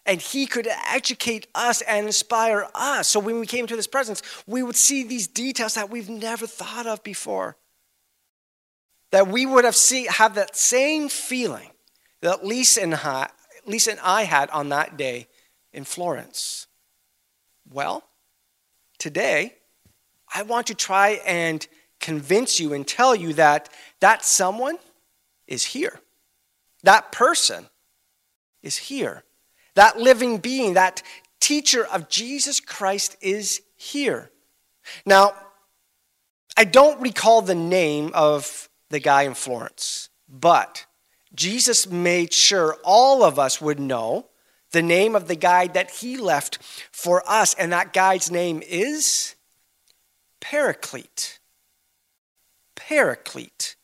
and 0.04 0.20
he 0.20 0.46
could 0.46 0.68
educate 0.90 1.46
us 1.54 1.80
and 1.82 2.06
inspire 2.06 2.66
us. 2.74 3.08
So 3.08 3.20
when 3.20 3.38
we 3.38 3.46
came 3.46 3.66
to 3.66 3.76
this 3.76 3.86
presence, 3.86 4.22
we 4.46 4.62
would 4.62 4.76
see 4.76 5.04
these 5.04 5.28
details 5.28 5.74
that 5.74 5.90
we've 5.90 6.08
never 6.08 6.46
thought 6.46 6.86
of 6.86 7.02
before. 7.02 7.56
That 9.10 9.28
we 9.28 9.46
would 9.46 9.64
have 9.64 9.76
see, 9.76 10.06
have 10.06 10.34
that 10.34 10.56
same 10.56 11.08
feeling 11.08 11.70
that 12.20 12.44
Lisa 12.44 12.82
and, 12.82 12.94
I, 12.94 13.28
Lisa 13.66 13.92
and 13.92 14.00
I 14.00 14.24
had 14.24 14.50
on 14.50 14.70
that 14.70 14.96
day 14.96 15.28
in 15.72 15.84
Florence. 15.84 16.66
Well, 17.72 18.04
today, 18.98 19.54
I 20.34 20.42
want 20.42 20.66
to 20.66 20.74
try 20.74 21.20
and 21.24 21.66
convince 22.00 22.60
you 22.60 22.74
and 22.74 22.86
tell 22.86 23.14
you 23.14 23.32
that 23.34 23.70
that 24.00 24.24
someone 24.24 24.76
is 25.46 25.64
here. 25.64 25.98
That 26.82 27.12
person 27.12 27.68
is 28.62 28.76
here. 28.76 29.24
That 29.74 29.98
living 29.98 30.36
being, 30.36 30.74
that 30.74 31.02
teacher 31.40 31.86
of 31.86 32.10
Jesus 32.10 32.60
Christ 32.60 33.16
is 33.22 33.62
here. 33.76 34.30
Now, 35.06 35.32
I 36.56 36.64
don't 36.64 37.00
recall 37.00 37.40
the 37.40 37.54
name 37.54 38.10
of 38.12 38.68
the 38.90 39.00
guy 39.00 39.22
in 39.22 39.32
Florence, 39.32 40.10
but 40.28 40.84
Jesus 41.34 41.86
made 41.86 42.34
sure 42.34 42.76
all 42.84 43.22
of 43.22 43.38
us 43.38 43.62
would 43.62 43.80
know 43.80 44.26
the 44.72 44.82
name 44.82 45.14
of 45.14 45.28
the 45.28 45.36
guide 45.36 45.74
that 45.74 45.90
he 45.90 46.16
left 46.16 46.58
for 46.90 47.22
us, 47.26 47.54
and 47.54 47.72
that 47.72 47.92
guide's 47.92 48.30
name 48.30 48.62
is 48.66 49.34
Paraclete. 50.40 51.38
Paraclete. 52.74 53.76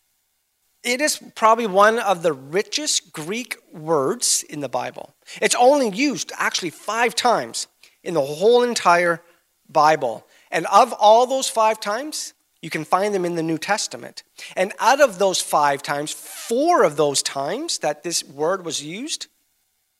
It 0.82 1.00
is 1.00 1.20
probably 1.34 1.66
one 1.66 1.98
of 1.98 2.22
the 2.22 2.32
richest 2.32 3.12
Greek 3.12 3.56
words 3.72 4.44
in 4.48 4.60
the 4.60 4.68
Bible. 4.68 5.14
It's 5.40 5.54
only 5.54 5.90
used 5.90 6.32
actually 6.36 6.70
five 6.70 7.14
times 7.14 7.66
in 8.02 8.14
the 8.14 8.22
whole 8.22 8.62
entire 8.62 9.22
Bible. 9.68 10.26
And 10.50 10.66
of 10.66 10.92
all 10.94 11.26
those 11.26 11.48
five 11.48 11.80
times, 11.80 12.32
you 12.62 12.70
can 12.70 12.84
find 12.84 13.14
them 13.14 13.24
in 13.24 13.34
the 13.34 13.42
New 13.42 13.58
Testament. 13.58 14.22
And 14.56 14.72
out 14.78 15.00
of 15.00 15.18
those 15.18 15.40
five 15.40 15.82
times, 15.82 16.12
four 16.12 16.84
of 16.84 16.96
those 16.96 17.22
times 17.22 17.78
that 17.78 18.02
this 18.02 18.24
word 18.24 18.64
was 18.64 18.82
used, 18.82 19.26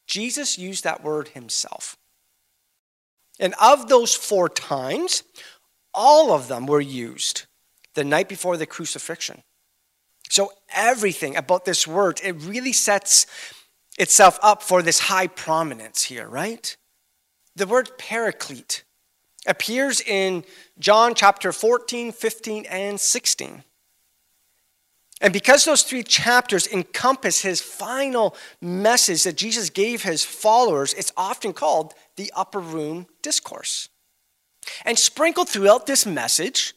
Jesus 0.09 0.59
used 0.59 0.83
that 0.85 1.05
word 1.05 1.29
himself. 1.29 1.97
And 3.39 3.55
of 3.61 3.89
those 3.89 4.15
four 4.15 4.49
times, 4.49 5.23
all 5.95 6.33
of 6.33 6.49
them 6.49 6.67
were 6.67 6.81
used 6.81 7.47
the 7.95 8.05
night 8.05 8.29
before 8.29 8.57
the 8.57 8.67
crucifixion. 8.67 9.43
So 10.29 10.53
everything 10.75 11.37
about 11.37 11.65
this 11.65 11.87
word, 11.87 12.21
it 12.25 12.33
really 12.43 12.73
sets 12.73 13.27
itself 13.99 14.39
up 14.43 14.63
for 14.63 14.83
this 14.83 14.99
high 15.01 15.27
prominence 15.27 16.05
here, 16.05 16.29
right? 16.29 16.77
The 17.57 17.67
word 17.67 17.91
paraclete 17.99 18.85
appears 19.47 20.01
in 20.01 20.45
John 20.79 21.15
chapter 21.15 21.53
14, 21.53 22.13
15, 22.13 22.67
and 22.67 23.01
16. 23.01 23.65
And 25.21 25.33
because 25.33 25.65
those 25.65 25.83
three 25.83 26.05
chapters 26.05 26.67
encompass 26.67 27.43
his 27.43 27.61
final 27.61 28.37
message 28.61 29.25
that 29.25 29.37
Jesus 29.37 29.69
gave 29.69 30.03
his 30.03 30.25
followers, 30.25 30.95
it's 30.95 31.13
often 31.17 31.53
called 31.53 31.95
the 32.17 32.33
upper 32.37 32.61
room 32.61 33.07
discourse. 33.23 33.89
And 34.85 34.99
sprinkled 34.99 35.49
throughout 35.49 35.87
this 35.87 36.07
message 36.07 36.75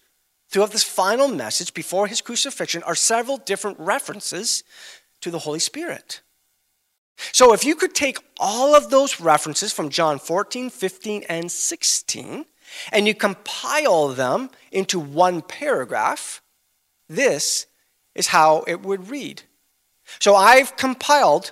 throughout 0.51 0.71
this 0.71 0.83
final 0.83 1.27
message 1.27 1.73
before 1.73 2.07
his 2.07 2.21
crucifixion 2.21 2.83
are 2.83 2.95
several 2.95 3.37
different 3.37 3.79
references 3.79 4.63
to 5.21 5.31
the 5.31 5.39
Holy 5.39 5.59
Spirit. 5.59 6.21
So 7.31 7.53
if 7.53 7.63
you 7.63 7.75
could 7.75 7.93
take 7.93 8.17
all 8.37 8.75
of 8.75 8.89
those 8.89 9.21
references 9.21 9.71
from 9.71 9.89
John 9.89 10.19
14, 10.19 10.69
15, 10.69 11.23
and 11.29 11.51
16, 11.51 12.45
and 12.91 13.07
you 13.07 13.15
compile 13.15 14.09
them 14.09 14.49
into 14.71 14.99
one 14.99 15.41
paragraph, 15.41 16.41
this 17.07 17.67
is 18.15 18.27
how 18.27 18.63
it 18.67 18.81
would 18.81 19.09
read. 19.09 19.43
So 20.19 20.35
I've 20.35 20.75
compiled 20.75 21.51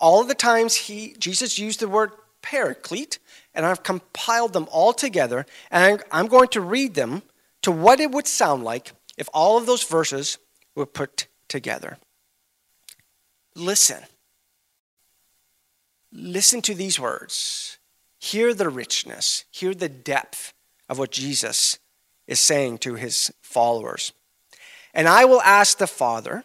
all 0.00 0.20
of 0.20 0.28
the 0.28 0.34
times 0.34 0.74
he, 0.74 1.14
Jesus 1.18 1.58
used 1.58 1.80
the 1.80 1.88
word 1.88 2.12
paraclete, 2.42 3.18
and 3.54 3.64
I've 3.64 3.82
compiled 3.82 4.52
them 4.52 4.68
all 4.70 4.92
together, 4.92 5.46
and 5.70 6.02
I'm 6.10 6.26
going 6.26 6.48
to 6.48 6.60
read 6.60 6.94
them 6.94 7.22
to 7.62 7.72
what 7.72 8.00
it 8.00 8.10
would 8.10 8.26
sound 8.26 8.64
like 8.64 8.92
if 9.16 9.28
all 9.32 9.56
of 9.56 9.66
those 9.66 9.82
verses 9.82 10.38
were 10.74 10.86
put 10.86 11.26
together. 11.48 11.96
Listen. 13.54 14.02
Listen 16.12 16.60
to 16.62 16.74
these 16.74 17.00
words. 17.00 17.78
Hear 18.18 18.54
the 18.54 18.68
richness, 18.68 19.44
hear 19.50 19.74
the 19.74 19.88
depth 19.88 20.54
of 20.88 20.98
what 20.98 21.10
Jesus 21.10 21.78
is 22.26 22.40
saying 22.40 22.78
to 22.78 22.94
his 22.94 23.32
followers. 23.42 24.12
And 24.94 25.08
I 25.08 25.24
will 25.24 25.42
ask 25.42 25.78
the 25.78 25.86
Father, 25.86 26.44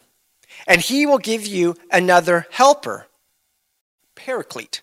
and 0.67 0.81
he 0.81 1.05
will 1.05 1.19
give 1.19 1.45
you 1.45 1.75
another 1.91 2.47
helper, 2.51 3.07
Paraclete, 4.15 4.81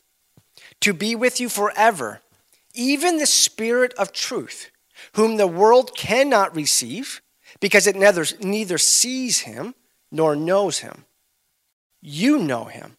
to 0.81 0.95
be 0.95 1.15
with 1.15 1.41
you 1.41 1.49
forever, 1.49 2.21
even 2.75 3.19
the 3.19 3.27
Spirit 3.27 3.93
of 3.95 4.13
truth 4.13 4.71
whom 5.15 5.37
the 5.37 5.47
world 5.47 5.95
cannot 5.97 6.55
receive 6.55 7.21
because 7.61 7.87
it 7.87 7.97
neither, 7.97 8.25
neither 8.41 8.79
sees 8.79 9.41
him 9.41 9.75
nor 10.11 10.37
knows 10.37 10.79
him. 10.79 11.05
You 12.01 12.39
know 12.39 12.65
him, 12.65 12.97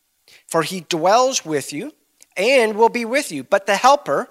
for 0.48 0.64
he 0.64 0.82
dwells 0.82 1.46
with 1.46 1.72
you 1.72 1.94
and 2.36 2.76
will 2.76 2.90
be 2.90 3.06
with 3.06 3.32
you. 3.32 3.44
But 3.44 3.66
the 3.66 3.76
Helper, 3.76 4.30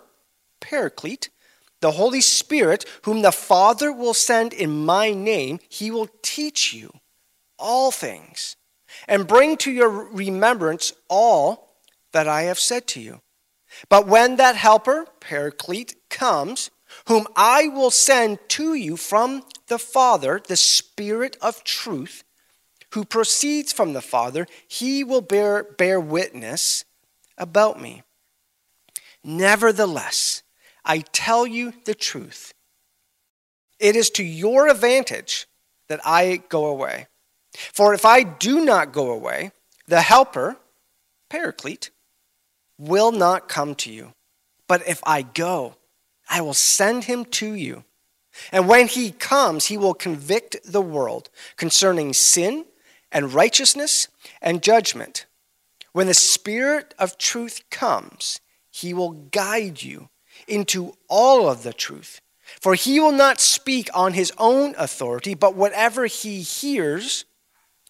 Paraclete, 0.60 1.30
the 1.80 1.92
Holy 1.92 2.20
Spirit, 2.20 2.84
whom 3.02 3.22
the 3.22 3.32
Father 3.32 3.92
will 3.92 4.14
send 4.14 4.52
in 4.52 4.84
my 4.84 5.12
name, 5.12 5.60
he 5.68 5.90
will 5.90 6.08
teach 6.22 6.72
you 6.72 6.92
all 7.58 7.90
things 7.90 8.56
and 9.08 9.26
bring 9.26 9.56
to 9.58 9.70
your 9.70 9.88
remembrance 9.88 10.92
all 11.08 11.76
that 12.12 12.28
I 12.28 12.42
have 12.42 12.58
said 12.58 12.86
to 12.88 13.00
you. 13.00 13.20
But 13.88 14.06
when 14.06 14.36
that 14.36 14.56
helper, 14.56 15.06
Paraclete, 15.20 15.96
comes, 16.08 16.70
whom 17.08 17.26
I 17.36 17.68
will 17.68 17.90
send 17.90 18.38
to 18.50 18.74
you 18.74 18.96
from 18.96 19.42
the 19.68 19.78
Father, 19.78 20.40
the 20.46 20.56
Spirit 20.56 21.36
of 21.42 21.64
truth, 21.64 22.24
who 22.92 23.04
proceeds 23.04 23.72
from 23.72 23.92
the 23.92 24.00
Father, 24.00 24.46
he 24.66 25.04
will 25.04 25.20
bear, 25.20 25.62
bear 25.62 26.00
witness 26.00 26.84
about 27.36 27.80
me. 27.80 28.02
Nevertheless, 29.22 30.42
I 30.86 31.00
tell 31.12 31.46
you 31.46 31.74
the 31.84 31.94
truth. 31.94 32.54
It 33.78 33.96
is 33.96 34.08
to 34.10 34.24
your 34.24 34.68
advantage 34.68 35.46
that 35.88 36.00
I 36.04 36.42
go 36.48 36.66
away. 36.66 37.08
For 37.72 37.92
if 37.92 38.04
I 38.04 38.22
do 38.22 38.64
not 38.64 38.92
go 38.92 39.10
away, 39.10 39.50
the 39.86 40.00
Helper, 40.00 40.56
Paraclete, 41.28 41.90
will 42.78 43.12
not 43.12 43.48
come 43.48 43.74
to 43.76 43.92
you. 43.92 44.12
But 44.68 44.86
if 44.86 45.00
I 45.04 45.22
go, 45.22 45.76
I 46.28 46.40
will 46.40 46.54
send 46.54 47.04
him 47.04 47.24
to 47.26 47.54
you. 47.54 47.84
And 48.52 48.68
when 48.68 48.86
he 48.86 49.12
comes, 49.12 49.66
he 49.66 49.78
will 49.78 49.94
convict 49.94 50.56
the 50.64 50.82
world 50.82 51.30
concerning 51.56 52.12
sin 52.12 52.66
and 53.10 53.32
righteousness 53.32 54.08
and 54.42 54.62
judgment. 54.62 55.26
When 55.92 56.06
the 56.06 56.14
Spirit 56.14 56.94
of 56.98 57.16
truth 57.16 57.62
comes, 57.70 58.40
he 58.70 58.92
will 58.92 59.12
guide 59.12 59.82
you 59.82 60.10
into 60.46 60.94
all 61.08 61.48
of 61.48 61.62
the 61.62 61.72
truth. 61.72 62.20
For 62.60 62.74
he 62.74 63.00
will 63.00 63.12
not 63.12 63.40
speak 63.40 63.88
on 63.92 64.12
his 64.12 64.32
own 64.38 64.74
authority, 64.78 65.34
but 65.34 65.56
whatever 65.56 66.06
he 66.06 66.42
hears, 66.42 67.24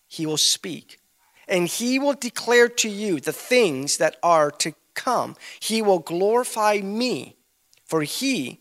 he 0.08 0.25
will 0.25 0.38
speak. 0.38 0.98
And 1.46 1.68
he 1.68 1.98
will 1.98 2.14
declare 2.14 2.68
to 2.68 2.88
you 2.88 3.20
the 3.20 3.32
things 3.32 3.98
that 3.98 4.16
are 4.22 4.50
to 4.52 4.75
come. 4.94 5.36
He 5.60 5.82
will 5.82 5.98
glorify 5.98 6.80
me, 6.82 7.36
for 7.84 8.02
he 8.02 8.60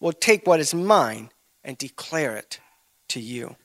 will 0.00 0.12
take 0.12 0.46
what 0.46 0.60
is 0.60 0.74
mine 0.74 1.30
and 1.62 1.76
declare 1.76 2.36
it 2.36 2.60
to 3.08 3.20
you. 3.20 3.56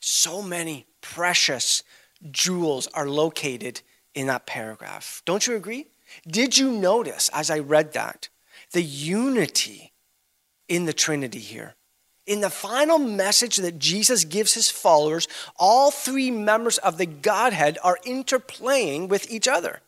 So 0.00 0.42
many 0.42 0.86
precious 1.00 1.82
jewels 2.30 2.86
are 2.88 3.08
located 3.08 3.82
in 4.14 4.26
that 4.26 4.46
paragraph. 4.46 5.22
Don't 5.24 5.46
you 5.46 5.56
agree? 5.56 5.86
Did 6.26 6.56
you 6.56 6.72
notice 6.72 7.28
as 7.32 7.50
I 7.50 7.58
read 7.58 7.92
that 7.92 8.28
the 8.72 8.82
unity 8.82 9.92
in 10.68 10.86
the 10.86 10.92
Trinity 10.92 11.38
here? 11.38 11.74
In 12.26 12.40
the 12.40 12.50
final 12.50 12.98
message 12.98 13.56
that 13.56 13.78
Jesus 13.78 14.24
gives 14.24 14.52
his 14.52 14.70
followers, 14.70 15.28
all 15.56 15.90
three 15.90 16.30
members 16.30 16.76
of 16.78 16.98
the 16.98 17.06
Godhead 17.06 17.78
are 17.82 17.98
interplaying 18.04 19.08
with 19.08 19.30
each 19.30 19.48
other. 19.48 19.80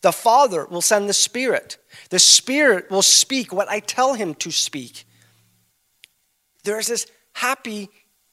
The 0.00 0.12
Father 0.12 0.64
will 0.64 0.80
send 0.80 1.08
the 1.08 1.14
Spirit. 1.14 1.76
The 2.10 2.18
Spirit 2.18 2.90
will 2.90 3.02
speak 3.02 3.52
what 3.52 3.68
I 3.68 3.80
tell 3.80 4.14
him 4.14 4.34
to 4.36 4.50
speak. 4.50 5.04
There 6.64 6.78
is 6.78 6.88
this 6.88 7.06
happy 7.34 7.88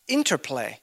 interplay. 0.07 0.79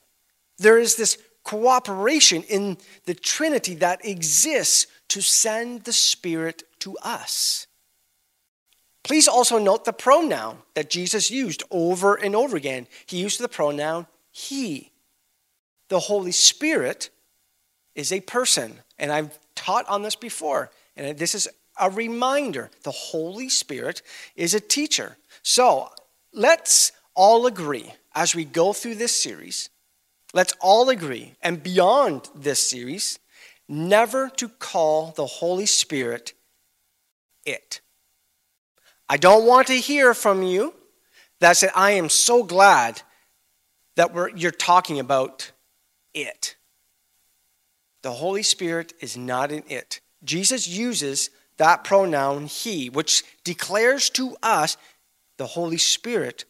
There 0.59 0.79
is 0.79 0.97
this 0.97 1.19
cooperation 1.47 2.43
in 2.43 2.77
the 3.05 3.15
Trinity 3.15 3.77
that 3.77 4.05
exists 4.05 4.89
to 5.07 5.21
send 5.21 5.85
the 5.85 5.93
Spirit 5.93 6.65
to 6.81 6.97
us. 7.03 7.69
Please 9.05 9.29
also 9.29 9.57
note 9.57 9.85
the 9.85 9.93
pronoun 9.93 10.59
that 10.75 10.91
Jesus 10.91 11.31
used 11.31 11.63
over 11.71 12.17
and 12.17 12.35
over 12.35 12.57
again. 12.57 12.89
He 13.07 13.19
used 13.19 13.39
the 13.39 13.49
pronoun 13.49 14.09
he. 14.33 14.91
The 15.89 16.01
Holy 16.01 16.33
Spirit 16.33 17.11
is 17.95 18.11
a 18.11 18.21
person, 18.21 18.81
and 18.99 19.13
I've 19.13 19.39
taught 19.55 19.89
on 19.89 20.03
this 20.03 20.17
before, 20.17 20.73
and 20.97 21.17
this 21.17 21.37
is 21.37 21.49
a 21.81 21.89
reminder. 21.89 22.73
The 22.83 22.91
Holy 22.91 23.49
Spirit 23.49 24.03
is 24.35 24.53
a 24.53 24.61
teacher. 24.61 25.17
So 25.45 25.91
let's 26.33 26.91
all 27.15 27.47
agree 27.47 27.93
as 28.17 28.35
we 28.35 28.45
go 28.45 28.73
through 28.73 28.97
this 28.97 29.15
series 29.15 29.71
Let's 30.37 30.53
all 30.61 30.91
agree, 30.91 31.33
and 31.41 31.63
beyond 31.63 32.29
this 32.35 32.69
series, 32.69 33.19
never 33.71 34.29
to 34.37 34.51
call 34.51 35.13
the 35.13 35.25
Holy 35.25 35.65
Spirit 35.65 36.35
it. 37.47 37.81
I 39.09 39.17
don't 39.17 39.47
want 39.47 39.69
to 39.69 39.81
hear 39.81 40.13
from 40.13 40.43
you 40.43 40.75
that 41.41 41.57
said, 41.57 41.71
I 41.75 41.93
am 41.93 42.11
so 42.11 42.43
glad 42.43 43.01
that 43.95 44.13
you're 44.37 44.51
talking 44.51 45.01
about 45.01 45.53
it. 46.13 46.57
The 48.03 48.13
Holy 48.13 48.43
Spirit 48.43 48.93
is 49.01 49.17
not 49.17 49.51
an 49.51 49.63
it. 49.69 50.03
Jesus 50.23 50.69
uses 50.69 51.31
that 51.57 51.83
pronoun 51.83 52.45
he, 52.45 52.91
which 52.91 53.25
declares 53.43 54.11
to 54.11 54.37
us 54.43 54.77
the 55.39 55.47
Holy 55.47 55.79
Spirit 55.79 56.45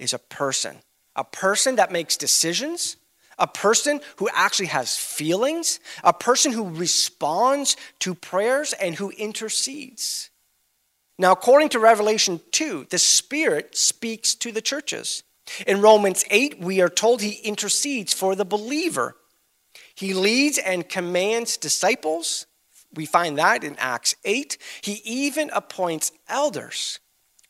is 0.00 0.12
a 0.12 0.18
person, 0.18 0.78
a 1.14 1.22
person 1.22 1.76
that 1.76 1.92
makes 1.92 2.16
decisions 2.16 2.96
a 3.42 3.46
person 3.48 4.00
who 4.16 4.28
actually 4.32 4.66
has 4.66 4.96
feelings, 4.96 5.80
a 6.04 6.12
person 6.12 6.52
who 6.52 6.70
responds 6.70 7.76
to 7.98 8.14
prayers 8.14 8.72
and 8.72 8.94
who 8.94 9.10
intercedes. 9.10 10.30
Now, 11.18 11.32
according 11.32 11.70
to 11.70 11.80
Revelation 11.80 12.40
2, 12.52 12.86
the 12.88 12.98
Spirit 12.98 13.76
speaks 13.76 14.36
to 14.36 14.52
the 14.52 14.62
churches. 14.62 15.24
In 15.66 15.82
Romans 15.82 16.24
8, 16.30 16.60
we 16.60 16.80
are 16.80 16.88
told 16.88 17.20
he 17.20 17.40
intercedes 17.42 18.14
for 18.14 18.36
the 18.36 18.44
believer. 18.44 19.16
He 19.96 20.14
leads 20.14 20.56
and 20.58 20.88
commands 20.88 21.56
disciples. 21.56 22.46
We 22.94 23.06
find 23.06 23.38
that 23.38 23.64
in 23.64 23.74
Acts 23.76 24.14
8. 24.24 24.56
He 24.82 25.02
even 25.04 25.50
appoints 25.52 26.12
elders. 26.28 27.00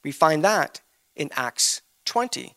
We 0.02 0.10
find 0.10 0.42
that 0.42 0.80
in 1.14 1.28
Acts 1.36 1.82
20. 2.06 2.56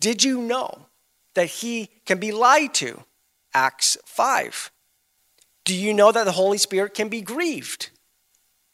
Did 0.00 0.22
you 0.22 0.42
know 0.42 0.86
that 1.34 1.46
he 1.46 1.90
can 2.04 2.18
be 2.18 2.32
lied 2.32 2.74
to. 2.74 3.04
Acts 3.52 3.96
5. 4.04 4.70
Do 5.64 5.74
you 5.74 5.94
know 5.94 6.12
that 6.12 6.24
the 6.24 6.32
Holy 6.32 6.58
Spirit 6.58 6.94
can 6.94 7.08
be 7.08 7.20
grieved? 7.20 7.90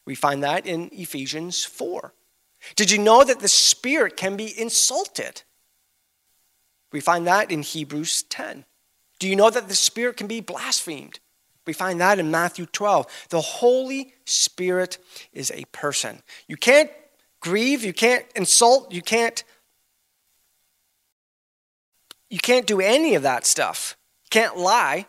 We 0.05 0.15
find 0.15 0.43
that 0.43 0.65
in 0.65 0.89
Ephesians 0.91 1.63
4. 1.63 2.13
Did 2.75 2.91
you 2.91 2.97
know 2.97 3.23
that 3.23 3.39
the 3.39 3.47
Spirit 3.47 4.17
can 4.17 4.35
be 4.35 4.59
insulted? 4.59 5.43
We 6.91 6.99
find 6.99 7.25
that 7.27 7.51
in 7.51 7.61
Hebrews 7.61 8.23
10. 8.23 8.65
Do 9.19 9.27
you 9.27 9.35
know 9.35 9.49
that 9.49 9.67
the 9.67 9.75
Spirit 9.75 10.17
can 10.17 10.27
be 10.27 10.41
blasphemed? 10.41 11.19
We 11.65 11.73
find 11.73 12.01
that 12.01 12.19
in 12.19 12.31
Matthew 12.31 12.65
12. 12.65 13.27
The 13.29 13.41
Holy 13.41 14.13
Spirit 14.25 14.97
is 15.31 15.51
a 15.51 15.63
person. 15.71 16.23
You 16.47 16.57
can't 16.57 16.89
grieve, 17.39 17.83
you 17.83 17.93
can't 17.93 18.25
insult, 18.35 18.91
you 18.91 19.01
can't 19.01 19.43
you 22.31 22.39
can't 22.39 22.65
do 22.65 22.79
any 22.79 23.13
of 23.15 23.23
that 23.23 23.45
stuff. 23.45 23.97
You 24.23 24.29
can't 24.29 24.57
lie 24.57 25.05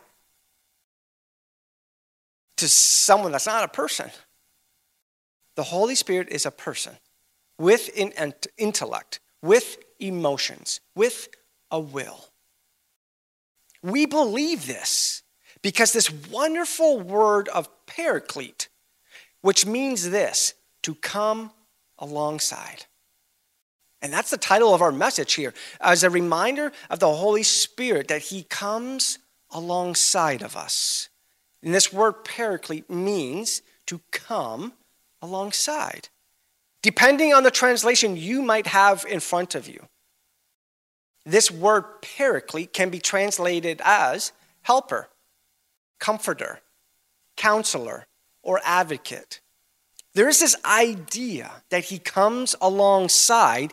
to 2.57 2.69
someone 2.69 3.33
that's 3.33 3.47
not 3.47 3.65
a 3.65 3.69
person. 3.69 4.11
The 5.55 5.63
Holy 5.63 5.95
Spirit 5.95 6.29
is 6.31 6.45
a 6.45 6.51
person 6.51 6.95
with 7.59 7.91
an 7.97 8.35
intellect, 8.59 9.21
with 9.41 9.79
emotions, 10.01 10.81
with 10.97 11.29
a 11.71 11.79
will. 11.79 12.27
We 13.83 14.05
believe 14.05 14.67
this 14.67 15.23
because 15.63 15.93
this 15.93 16.11
wonderful 16.11 16.99
word 16.99 17.49
of 17.49 17.69
paraclete, 17.87 18.69
which 19.43 19.65
means 19.65 20.11
this 20.11 20.55
to 20.83 20.97
come 20.97 21.53
alongside. 21.99 22.87
And 24.03 24.13
that's 24.13 24.31
the 24.31 24.37
title 24.37 24.75
of 24.75 24.83
our 24.83 24.91
message 24.91 25.35
here, 25.35 25.55
as 25.81 26.03
a 26.03 26.11
reminder 26.11 26.73
of 26.91 26.99
the 26.99 27.15
Holy 27.15 27.45
Spirit 27.45 28.09
that 28.09 28.23
He 28.23 28.43
comes 28.43 29.21
alongside 29.51 30.43
of 30.43 30.57
us. 30.57 31.09
And 31.63 31.73
this 31.73 31.93
word 31.93 32.25
paraclete 32.25 32.91
means 32.91 33.63
to 33.87 34.01
come 34.11 34.73
alongside. 35.23 36.09
Depending 36.83 37.33
on 37.33 37.45
the 37.45 37.51
translation 37.53 38.17
you 38.17 38.43
might 38.43 38.67
have 38.67 39.07
in 39.09 39.21
front 39.21 39.55
of 39.55 39.69
you, 39.69 39.87
this 41.25 41.49
word 41.49 42.03
paraclete 42.03 42.73
can 42.73 42.91
be 42.91 42.99
translated 42.99 43.81
as 43.85 44.33
helper, 44.63 45.09
comforter, 46.01 46.61
counselor, 47.37 48.07
or 48.43 48.61
advocate. 48.65 49.41
There 50.15 50.29
is 50.29 50.41
this 50.41 50.57
idea 50.65 51.51
that 51.71 51.85
he 51.85 51.99
comes 51.99 52.55
alongside 52.61 53.73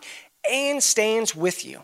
and 0.49 0.81
stands 0.81 1.35
with 1.35 1.65
you. 1.65 1.83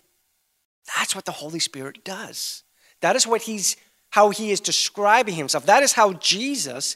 That's 0.97 1.15
what 1.15 1.25
the 1.25 1.31
Holy 1.31 1.59
Spirit 1.59 2.03
does. 2.03 2.63
That 3.01 3.15
is 3.15 3.27
what 3.27 3.43
he's 3.43 3.75
how 4.11 4.29
he 4.29 4.51
is 4.51 4.61
describing 4.61 5.35
himself. 5.35 5.65
That 5.65 5.83
is 5.83 5.91
how 5.91 6.13
Jesus 6.13 6.95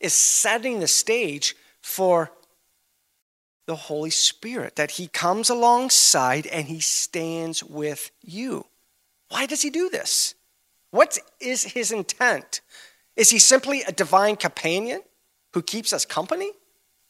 is 0.00 0.14
setting 0.14 0.80
the 0.80 0.88
stage 0.88 1.54
for 1.82 2.32
the 3.66 3.76
Holy 3.76 4.08
Spirit, 4.08 4.76
that 4.76 4.92
he 4.92 5.08
comes 5.08 5.50
alongside 5.50 6.46
and 6.46 6.66
he 6.66 6.80
stands 6.80 7.62
with 7.62 8.10
you. 8.22 8.64
Why 9.28 9.44
does 9.44 9.60
he 9.60 9.68
do 9.68 9.90
this? 9.90 10.34
What 10.90 11.18
is 11.38 11.64
his 11.64 11.92
intent? 11.92 12.62
Is 13.14 13.28
he 13.28 13.38
simply 13.38 13.82
a 13.82 13.92
divine 13.92 14.36
companion 14.36 15.02
who 15.52 15.60
keeps 15.60 15.92
us 15.92 16.06
company? 16.06 16.52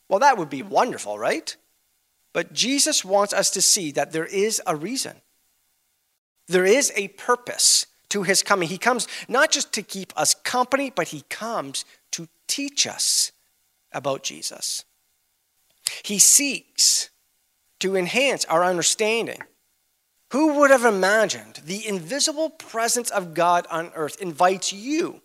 Well, 0.08 0.20
that 0.20 0.38
would 0.38 0.50
be 0.50 0.62
wonderful, 0.62 1.18
right? 1.18 1.56
But 2.32 2.52
Jesus 2.52 3.04
wants 3.04 3.32
us 3.32 3.50
to 3.50 3.62
see 3.62 3.92
that 3.92 4.12
there 4.12 4.26
is 4.26 4.60
a 4.66 4.76
reason. 4.76 5.16
There 6.46 6.64
is 6.64 6.92
a 6.96 7.08
purpose 7.08 7.86
to 8.10 8.22
his 8.22 8.42
coming. 8.42 8.68
He 8.68 8.78
comes 8.78 9.06
not 9.28 9.50
just 9.50 9.72
to 9.74 9.82
keep 9.82 10.12
us 10.16 10.34
company, 10.34 10.90
but 10.94 11.08
he 11.08 11.22
comes 11.28 11.84
to 12.12 12.28
teach 12.46 12.86
us 12.86 13.32
about 13.92 14.22
Jesus. 14.22 14.84
He 16.04 16.18
seeks 16.18 17.10
to 17.80 17.96
enhance 17.96 18.44
our 18.46 18.64
understanding. 18.64 19.40
Who 20.32 20.58
would 20.58 20.70
have 20.70 20.84
imagined 20.84 21.60
the 21.64 21.86
invisible 21.86 22.50
presence 22.50 23.10
of 23.10 23.34
God 23.34 23.66
on 23.70 23.92
earth 23.94 24.20
invites 24.20 24.72
you, 24.72 25.22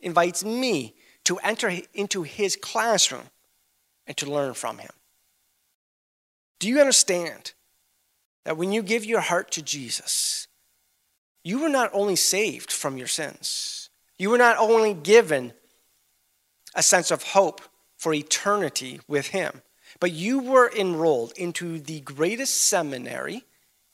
invites 0.00 0.44
me 0.44 0.94
to 1.24 1.38
enter 1.38 1.72
into 1.92 2.22
his 2.22 2.56
classroom 2.56 3.24
and 4.06 4.16
to 4.16 4.30
learn 4.30 4.54
from 4.54 4.78
him? 4.78 4.90
Do 6.58 6.68
you 6.68 6.80
understand 6.80 7.52
that 8.44 8.56
when 8.56 8.72
you 8.72 8.82
give 8.82 9.04
your 9.04 9.20
heart 9.20 9.50
to 9.52 9.62
Jesus, 9.62 10.46
you 11.42 11.60
were 11.60 11.68
not 11.68 11.90
only 11.92 12.16
saved 12.16 12.72
from 12.72 12.96
your 12.96 13.06
sins, 13.06 13.90
you 14.18 14.30
were 14.30 14.38
not 14.38 14.56
only 14.58 14.94
given 14.94 15.52
a 16.74 16.82
sense 16.82 17.10
of 17.10 17.22
hope 17.22 17.60
for 17.96 18.14
eternity 18.14 19.00
with 19.06 19.28
him, 19.28 19.62
but 20.00 20.12
you 20.12 20.40
were 20.40 20.70
enrolled 20.74 21.32
into 21.36 21.78
the 21.78 22.00
greatest 22.00 22.62
seminary 22.62 23.44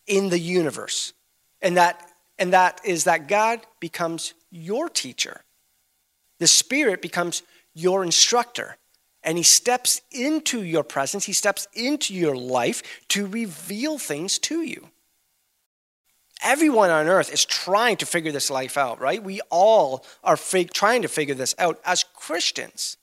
in 0.07 0.31
the 0.31 0.39
universe. 0.39 1.13
And 1.61 1.77
that, 1.77 2.11
and 2.39 2.53
that 2.53 2.81
is 2.85 3.05
that 3.05 3.29
God 3.29 3.61
becomes 3.81 4.35
your 4.51 4.89
teacher. 4.89 5.43
The 6.39 6.47
Spirit 6.47 7.03
becomes 7.03 7.43
your 7.75 8.03
instructor. 8.03 8.77
And 9.23 9.37
He 9.37 9.45
steps 9.45 10.01
into 10.11 10.63
your 10.63 10.83
presence, 10.83 11.25
He 11.25 11.33
steps 11.33 11.69
into 11.75 12.15
your 12.15 12.37
life 12.37 12.83
to 13.09 13.27
reveal 13.27 13.99
things 13.99 14.39
to 14.41 14.63
you. 14.63 14.89
Everyone 16.43 16.91
on 16.91 17.07
earth 17.07 17.33
is 17.33 17.45
trying 17.45 17.99
to 17.99 18.07
figure 18.07 18.33
this 18.33 18.51
life 18.51 18.79
out, 18.79 18.99
right? 18.99 19.23
We 19.23 19.41
all 19.51 20.07
are 20.25 20.39
fig- 20.39 20.73
trying 20.73 21.03
to 21.03 21.09
figure 21.09 21.35
this 21.35 21.55
out. 21.59 21.79
As 21.85 22.03
Christians, 22.03 22.97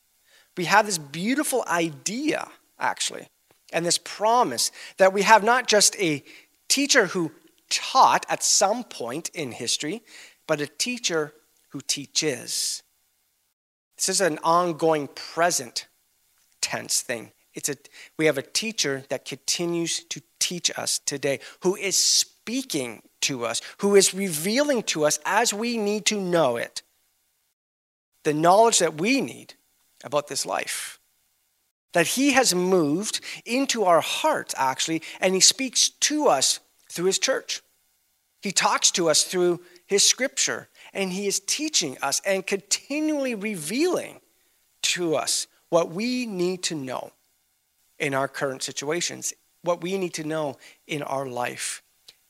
we 0.56 0.66
have 0.66 0.88
this 0.88 0.98
beautiful 0.98 1.64
idea, 1.68 2.48
actually, 2.80 3.28
and 3.72 3.86
this 3.86 4.00
promise 4.00 4.72
that 4.98 5.14
we 5.14 5.22
have 5.22 5.44
not 5.44 5.68
just 5.68 5.96
a 6.00 6.24
teacher 6.68 7.08
who 7.08 7.32
taught 7.70 8.26
at 8.28 8.44
some 8.44 8.84
point 8.84 9.30
in 9.30 9.52
history, 9.52 10.02
but 10.48 10.62
a 10.62 10.68
teacher 10.68 11.34
who 11.70 11.82
teaches. 11.82 12.82
This 13.98 14.10
is 14.10 14.22
an 14.22 14.40
ongoing 14.44 15.10
present 15.10 15.86
tense 16.68 17.02
thing. 17.02 17.32
It's 17.54 17.70
a, 17.70 17.78
we 18.18 18.26
have 18.26 18.38
a 18.38 18.42
teacher 18.42 19.04
that 19.08 19.24
continues 19.24 20.04
to 20.10 20.22
teach 20.38 20.70
us 20.78 21.00
today, 21.00 21.40
who 21.62 21.78
is 21.78 21.96
speaking 21.96 23.02
to 23.22 23.46
us, 23.46 23.62
who 23.78 23.96
is 23.96 24.14
revealing 24.14 24.84
to 24.84 25.06
us 25.06 25.18
as 25.26 25.54
we 25.54 25.78
need 25.78 26.06
to 26.08 26.20
know 26.20 26.58
it, 26.58 26.82
the 28.26 28.34
knowledge 28.34 28.80
that 28.80 29.00
we 29.00 29.22
need 29.22 29.54
about 30.04 30.28
this 30.28 30.46
life. 30.46 31.00
That 31.94 32.08
he 32.08 32.34
has 32.34 32.54
moved 32.54 33.22
into 33.46 33.86
our 33.86 34.02
hearts, 34.02 34.54
actually, 34.58 35.02
and 35.22 35.34
he 35.34 35.40
speaks 35.40 35.88
to 35.90 36.28
us 36.28 36.60
through 36.92 37.06
his 37.06 37.18
church. 37.18 37.62
He 38.42 38.52
talks 38.52 38.92
to 38.92 39.10
us 39.10 39.24
through 39.24 39.62
his 39.86 40.04
scripture, 40.04 40.68
and 40.94 41.14
he 41.14 41.28
is 41.28 41.40
teaching 41.40 41.98
us 42.02 42.22
and 42.26 42.46
continually 42.46 43.36
revealing 43.36 44.20
to 44.82 45.16
us 45.16 45.48
what 45.70 45.92
we 45.92 46.26
need 46.26 46.64
to 46.64 46.76
know 46.76 47.12
in 48.00 48.14
our 48.14 48.28
current 48.28 48.64
situations, 48.64 49.34
what 49.62 49.82
we 49.82 49.98
need 49.98 50.14
to 50.14 50.24
know 50.24 50.58
in 50.86 51.02
our 51.02 51.26
life. 51.26 51.82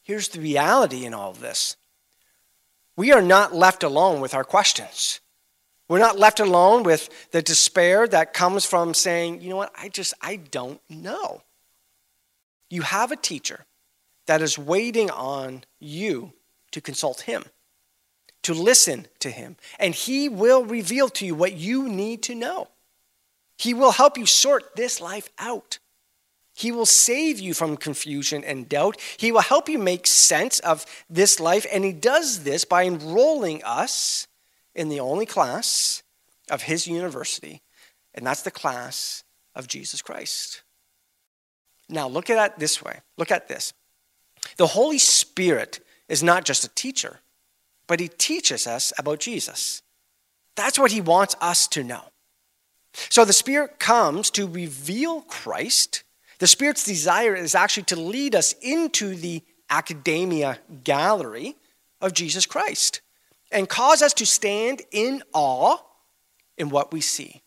Here's 0.03 0.29
the 0.29 0.39
reality 0.39 1.05
in 1.05 1.13
all 1.13 1.31
of 1.31 1.41
this 1.41 1.77
we 2.95 3.11
are 3.11 3.21
not 3.21 3.53
left 3.53 3.83
alone 3.83 4.21
with 4.21 4.33
our 4.33 4.43
questions. 4.43 5.19
We're 5.87 5.99
not 5.99 6.19
left 6.19 6.41
alone 6.41 6.83
with 6.83 7.09
the 7.31 7.41
despair 7.41 8.07
that 8.09 8.33
comes 8.33 8.65
from 8.65 8.93
saying, 8.93 9.41
you 9.41 9.49
know 9.49 9.55
what, 9.55 9.71
I 9.77 9.87
just, 9.87 10.13
I 10.21 10.35
don't 10.35 10.81
know. 10.89 11.43
You 12.69 12.81
have 12.81 13.11
a 13.11 13.15
teacher 13.15 13.65
that 14.25 14.41
is 14.41 14.57
waiting 14.57 15.09
on 15.09 15.63
you 15.79 16.33
to 16.71 16.81
consult 16.81 17.21
him, 17.21 17.45
to 18.43 18.53
listen 18.53 19.07
to 19.19 19.29
him, 19.29 19.55
and 19.79 19.95
he 19.95 20.27
will 20.27 20.65
reveal 20.65 21.07
to 21.09 21.25
you 21.25 21.35
what 21.35 21.53
you 21.53 21.87
need 21.87 22.23
to 22.23 22.35
know. 22.35 22.67
He 23.57 23.73
will 23.73 23.91
help 23.91 24.17
you 24.17 24.25
sort 24.25 24.75
this 24.75 25.01
life 25.01 25.29
out. 25.39 25.79
He 26.53 26.71
will 26.71 26.85
save 26.85 27.39
you 27.39 27.53
from 27.53 27.77
confusion 27.77 28.43
and 28.43 28.67
doubt. 28.67 28.97
He 29.17 29.31
will 29.31 29.41
help 29.41 29.69
you 29.69 29.77
make 29.77 30.07
sense 30.07 30.59
of 30.59 30.85
this 31.09 31.39
life, 31.39 31.65
and 31.71 31.83
he 31.83 31.91
does 31.91 32.43
this 32.43 32.65
by 32.65 32.83
enrolling 32.83 33.63
us 33.63 34.27
in 34.73 34.89
the 34.89 34.99
only 34.99 35.25
class 35.25 36.01
of 36.49 36.63
his 36.63 36.87
university, 36.87 37.61
and 38.13 38.25
that's 38.25 38.41
the 38.41 38.51
class 38.51 39.23
of 39.53 39.67
Jesus 39.67 40.01
Christ. 40.01 40.63
Now, 41.89 42.07
look 42.07 42.29
at 42.29 42.51
it 42.51 42.59
this 42.59 42.83
way. 42.83 43.01
Look 43.17 43.31
at 43.31 43.47
this. 43.47 43.73
The 44.57 44.67
Holy 44.67 44.97
Spirit 44.97 45.79
is 46.09 46.23
not 46.23 46.45
just 46.45 46.63
a 46.63 46.69
teacher, 46.69 47.19
but 47.87 47.99
he 47.99 48.07
teaches 48.07 48.67
us 48.67 48.93
about 48.97 49.19
Jesus. 49.19 49.81
That's 50.55 50.79
what 50.79 50.91
he 50.91 51.01
wants 51.01 51.35
us 51.39 51.67
to 51.69 51.83
know. 51.83 52.05
So 53.09 53.25
the 53.25 53.33
Spirit 53.33 53.79
comes 53.79 54.29
to 54.31 54.47
reveal 54.47 55.21
Christ. 55.21 56.03
The 56.39 56.47
Spirit's 56.47 56.83
desire 56.83 57.35
is 57.35 57.55
actually 57.55 57.83
to 57.83 57.99
lead 57.99 58.35
us 58.35 58.53
into 58.61 59.15
the 59.15 59.43
academia 59.69 60.59
gallery 60.83 61.55
of 62.01 62.13
Jesus 62.13 62.45
Christ 62.45 63.01
and 63.51 63.69
cause 63.69 64.01
us 64.01 64.13
to 64.15 64.25
stand 64.25 64.81
in 64.91 65.23
awe 65.33 65.77
in 66.57 66.69
what 66.69 66.91
we 66.91 67.01
see. 67.01 67.41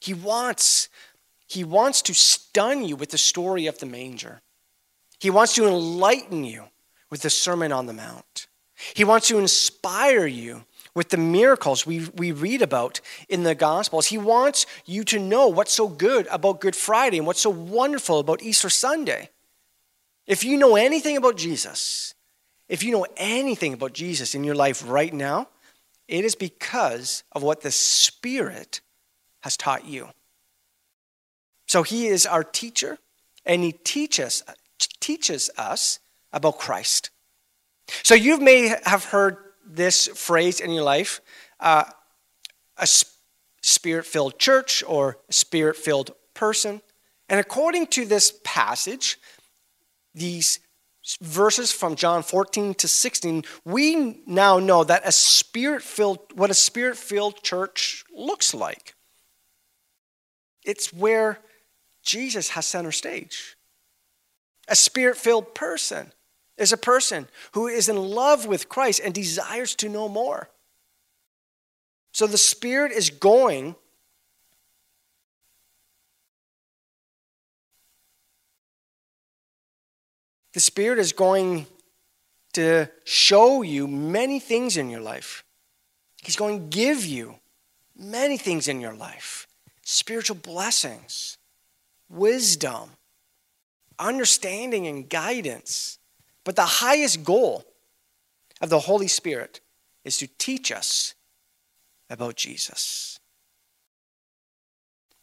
He 0.00 0.14
wants, 0.14 0.88
he 1.46 1.64
wants 1.64 2.02
to 2.02 2.14
stun 2.14 2.84
you 2.84 2.96
with 2.96 3.10
the 3.10 3.18
story 3.18 3.66
of 3.66 3.78
the 3.78 3.86
manger. 3.86 4.40
He 5.18 5.30
wants 5.30 5.54
to 5.54 5.66
enlighten 5.66 6.44
you 6.44 6.64
with 7.10 7.22
the 7.22 7.30
Sermon 7.30 7.72
on 7.72 7.86
the 7.86 7.92
Mount. 7.92 8.46
He 8.94 9.04
wants 9.04 9.28
to 9.28 9.38
inspire 9.38 10.26
you 10.26 10.64
with 10.94 11.08
the 11.08 11.16
miracles 11.16 11.86
we, 11.86 12.08
we 12.14 12.32
read 12.32 12.62
about 12.62 13.00
in 13.28 13.42
the 13.42 13.54
Gospels. 13.54 14.06
He 14.06 14.18
wants 14.18 14.66
you 14.86 15.04
to 15.04 15.18
know 15.18 15.48
what's 15.48 15.72
so 15.72 15.88
good 15.88 16.26
about 16.28 16.60
Good 16.60 16.76
Friday 16.76 17.18
and 17.18 17.26
what's 17.26 17.40
so 17.40 17.50
wonderful 17.50 18.20
about 18.20 18.42
Easter 18.42 18.70
Sunday. 18.70 19.30
If 20.26 20.44
you 20.44 20.56
know 20.56 20.76
anything 20.76 21.16
about 21.16 21.36
Jesus, 21.36 22.14
if 22.68 22.82
you 22.82 22.92
know 22.92 23.06
anything 23.16 23.74
about 23.74 23.92
Jesus 23.92 24.34
in 24.34 24.44
your 24.44 24.54
life 24.54 24.82
right 24.86 25.12
now, 25.12 25.48
it 26.08 26.24
is 26.24 26.34
because 26.34 27.24
of 27.32 27.42
what 27.42 27.62
the 27.62 27.70
Spirit 27.70 28.80
has 29.42 29.56
taught 29.56 29.84
you. 29.84 30.08
So 31.66 31.82
he 31.82 32.06
is 32.06 32.24
our 32.26 32.44
teacher, 32.44 32.98
and 33.44 33.62
he 33.62 33.72
teaches, 33.72 34.42
teaches 35.00 35.50
us 35.58 35.98
about 36.32 36.58
Christ. 36.58 37.10
So 38.02 38.14
you 38.14 38.38
may 38.38 38.74
have 38.84 39.04
heard 39.06 39.43
this 39.66 40.06
phrase 40.08 40.60
in 40.60 40.70
your 40.70 40.84
life 40.84 41.20
uh, 41.60 41.84
a 42.76 42.86
spirit 43.62 44.04
filled 44.04 44.38
church 44.38 44.82
or 44.86 45.18
a 45.28 45.32
spirit 45.32 45.76
filled 45.76 46.12
person. 46.34 46.82
And 47.28 47.40
according 47.40 47.86
to 47.88 48.04
this 48.04 48.38
passage, 48.44 49.18
these 50.14 50.60
verses 51.20 51.72
from 51.72 51.96
John 51.96 52.22
14 52.22 52.74
to 52.74 52.88
16, 52.88 53.44
we 53.64 54.22
now 54.26 54.58
know 54.58 54.84
that 54.84 55.06
a 55.06 55.12
spirit 55.12 55.82
filled, 55.82 56.18
what 56.34 56.50
a 56.50 56.54
spirit 56.54 56.96
filled 56.96 57.42
church 57.42 58.04
looks 58.14 58.54
like. 58.54 58.94
It's 60.64 60.92
where 60.92 61.40
Jesus 62.02 62.50
has 62.50 62.66
center 62.66 62.92
stage. 62.92 63.56
A 64.68 64.76
spirit 64.76 65.16
filled 65.16 65.54
person 65.54 66.12
is 66.56 66.72
a 66.72 66.76
person 66.76 67.28
who 67.52 67.66
is 67.66 67.88
in 67.88 67.96
love 67.96 68.46
with 68.46 68.68
Christ 68.68 69.00
and 69.04 69.12
desires 69.12 69.74
to 69.76 69.88
know 69.88 70.08
more. 70.08 70.48
So 72.12 72.26
the 72.26 72.38
Spirit 72.38 72.92
is 72.92 73.10
going 73.10 73.74
The 80.54 80.60
Spirit 80.60 81.00
is 81.00 81.12
going 81.12 81.66
to 82.52 82.88
show 83.02 83.62
you 83.62 83.88
many 83.88 84.38
things 84.38 84.76
in 84.76 84.88
your 84.88 85.00
life. 85.00 85.44
He's 86.22 86.36
going 86.36 86.70
to 86.70 86.76
give 86.76 87.04
you 87.04 87.40
many 87.96 88.38
things 88.38 88.68
in 88.68 88.80
your 88.80 88.94
life 88.94 89.46
spiritual 89.82 90.36
blessings, 90.36 91.36
wisdom, 92.08 92.90
understanding, 93.98 94.86
and 94.86 95.10
guidance. 95.10 95.98
But 96.44 96.56
the 96.56 96.62
highest 96.62 97.24
goal 97.24 97.64
of 98.60 98.70
the 98.70 98.80
Holy 98.80 99.08
Spirit 99.08 99.60
is 100.04 100.18
to 100.18 100.26
teach 100.38 100.70
us 100.70 101.14
about 102.10 102.36
Jesus. 102.36 103.18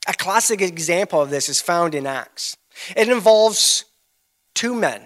A 0.07 0.13
classic 0.13 0.61
example 0.61 1.21
of 1.21 1.29
this 1.29 1.47
is 1.47 1.61
found 1.61 1.93
in 1.93 2.07
Acts. 2.07 2.57
It 2.95 3.07
involves 3.07 3.85
two 4.55 4.73
men. 4.73 5.03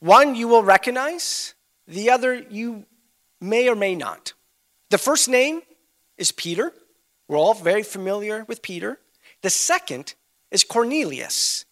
One 0.00 0.34
you 0.34 0.48
will 0.48 0.62
recognize, 0.62 1.54
the 1.86 2.10
other 2.10 2.34
you 2.34 2.84
may 3.40 3.68
or 3.68 3.76
may 3.76 3.94
not. 3.94 4.32
The 4.90 4.98
first 4.98 5.28
name 5.28 5.62
is 6.16 6.32
Peter. 6.32 6.72
We're 7.28 7.38
all 7.38 7.54
very 7.54 7.82
familiar 7.82 8.44
with 8.48 8.62
Peter. 8.62 8.98
The 9.42 9.50
second 9.50 10.14
is 10.50 10.64
Cornelius. 10.64 11.64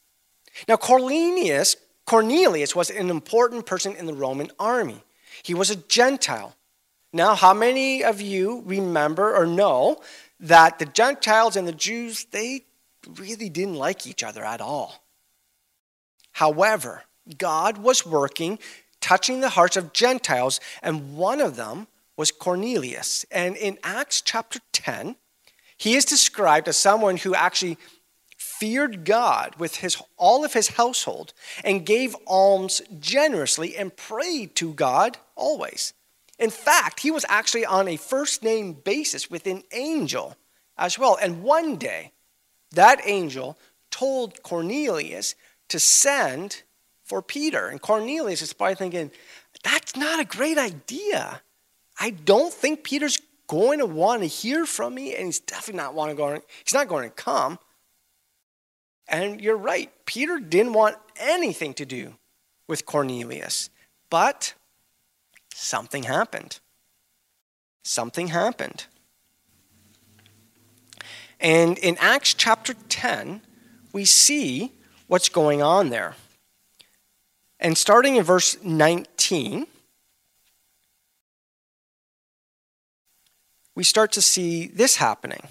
Now, 0.69 0.77
Cornelius, 0.77 1.77
Cornelius 2.07 2.75
was 2.75 2.89
an 2.89 3.11
important 3.11 3.67
person 3.67 3.97
in 3.97 4.07
the 4.07 4.15
Roman 4.15 4.51
army. 4.59 5.03
He 5.43 5.55
was 5.55 5.71
a 5.71 5.77
Gentile. 5.77 6.57
Now, 7.13 7.35
how 7.35 7.53
many 7.53 8.05
of 8.05 8.21
you 8.21 8.63
remember 8.65 9.37
or 9.37 9.47
know 9.47 10.01
that 10.41 10.79
the 10.79 10.87
Gentiles 10.87 11.57
and 11.57 11.67
the 11.67 11.73
Jews, 11.73 12.27
they 12.31 12.63
really 13.17 13.49
didn't 13.49 13.75
like 13.75 14.07
each 14.07 14.23
other 14.23 14.45
at 14.45 14.61
all? 14.61 15.05
However, 16.33 17.05
God 17.39 17.79
was 17.79 18.07
working, 18.07 18.59
touching 19.01 19.41
the 19.41 19.49
hearts 19.51 19.77
of 19.77 19.93
Gentiles, 19.93 20.61
and 20.83 21.17
one 21.17 21.41
of 21.41 21.57
them 21.57 21.89
was 22.17 22.31
Cornelius. 22.31 23.25
And 23.31 23.57
in 23.57 23.79
Acts 23.83 24.21
chapter 24.21 24.61
10, 24.73 25.17
he 25.77 25.97
is 25.97 26.05
described 26.05 26.69
as 26.69 26.77
someone 26.77 27.17
who 27.17 27.35
actually 27.35 27.79
feared 28.59 29.05
God 29.05 29.55
with 29.59 29.77
his, 29.77 30.01
all 30.17 30.45
of 30.45 30.53
his 30.53 30.69
household 30.69 31.33
and 31.65 31.87
gave 31.87 32.17
alms 32.27 32.83
generously 32.99 33.77
and 33.77 33.97
prayed 33.97 34.55
to 34.57 34.73
God 34.73 35.19
always. 35.35 35.93
In 36.39 36.51
fact, 36.51 37.01
he 37.01 37.11
was 37.11 37.25
actually 37.29 37.65
on 37.65 37.89
a 37.89 37.97
first 37.97 38.43
name 38.43 38.75
basis 38.75 39.31
with 39.31 39.47
an 39.47 39.63
angel 39.73 40.37
as 40.77 40.99
well. 40.99 41.19
And 41.21 41.43
one 41.43 41.77
day, 41.77 42.13
that 42.73 43.01
angel 43.05 43.59
told 43.91 44.43
Cornelius 44.43 45.35
to 45.69 45.81
send 45.81 46.63
for 47.05 47.23
Peter. 47.23 47.69
And 47.69 47.81
Cornelius 47.81 48.43
is 48.43 48.53
probably 48.53 48.75
thinking, 48.75 49.11
that's 49.63 49.97
not 49.97 50.21
a 50.21 50.25
great 50.25 50.59
idea. 50.59 51.41
I 51.99 52.11
don't 52.11 52.53
think 52.53 52.85
Peter's 52.85 53.21
going 53.47 53.79
to 53.79 53.87
want 53.87 54.23
to 54.23 54.27
hear 54.27 54.67
from 54.67 54.95
me, 54.95 55.15
and 55.15 55.27
he's 55.27 55.41
definitely 55.41 55.79
not 55.79 55.95
want 55.95 56.11
to 56.11 56.17
go. 56.17 56.41
He's 56.65 56.75
not 56.75 56.89
going 56.89 57.09
to 57.09 57.15
come. 57.15 57.59
And 59.09 59.41
you're 59.41 59.57
right. 59.57 59.91
Peter 60.05 60.39
didn't 60.39 60.73
want 60.73 60.97
anything 61.17 61.75
to 61.75 61.87
do 61.87 62.15
with 62.67 62.87
Cornelius. 62.87 63.71
But 64.11 64.55
something 65.55 66.05
happened. 66.05 66.59
Something 67.85 68.29
happened. 68.29 68.87
And 71.39 71.79
in 71.79 71.97
Acts 72.01 72.35
chapter 72.35 72.75
10, 72.75 73.43
we 73.93 74.05
see 74.05 74.73
what's 75.07 75.29
going 75.29 75.63
on 75.63 75.91
there. 75.91 76.17
And 77.61 77.77
starting 77.79 78.17
in 78.17 78.25
verse 78.25 78.57
19, 78.63 79.67
we 83.75 83.85
start 83.85 84.13
to 84.13 84.23
see 84.23 84.67
this 84.67 84.97
happening. 84.97 85.43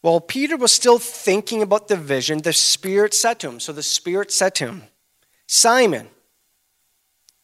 While 0.00 0.20
Peter 0.20 0.56
was 0.56 0.72
still 0.72 0.98
thinking 0.98 1.60
about 1.60 1.88
the 1.88 1.96
vision, 1.96 2.42
the 2.42 2.52
Spirit 2.52 3.14
said 3.14 3.40
to 3.40 3.48
him. 3.48 3.60
So 3.60 3.72
the 3.72 3.82
Spirit 3.82 4.30
said 4.30 4.54
to 4.56 4.66
him, 4.66 4.82
Simon, 5.46 6.08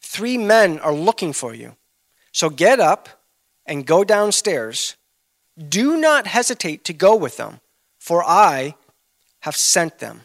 three 0.01 0.37
men 0.37 0.79
are 0.79 0.93
looking 0.93 1.33
for 1.33 1.53
you. 1.53 1.75
So 2.31 2.49
get 2.49 2.79
up 2.79 3.09
and 3.65 3.85
go 3.85 4.03
downstairs. 4.03 4.95
Do 5.57 5.97
not 5.97 6.27
hesitate 6.27 6.83
to 6.85 6.93
go 6.93 7.15
with 7.15 7.37
them, 7.37 7.59
for 7.97 8.23
I 8.23 8.75
have 9.41 9.55
sent 9.55 9.99
them. 9.99 10.21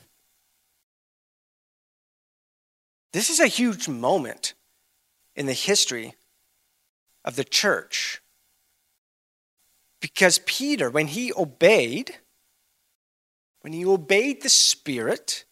This 3.12 3.28
is 3.28 3.40
a 3.40 3.46
huge 3.48 3.88
moment 3.88 4.54
in 5.34 5.46
the 5.46 5.52
history 5.52 6.14
of 7.24 7.36
the 7.36 7.44
church. 7.44 8.22
Because 10.00 10.38
Peter, 10.46 10.90
when 10.90 11.08
he 11.08 11.32
obeyed, 11.34 12.16
when 13.60 13.72
he 13.72 13.84
obeyed 13.84 14.42
the 14.42 14.48
Spirit, 14.48 15.44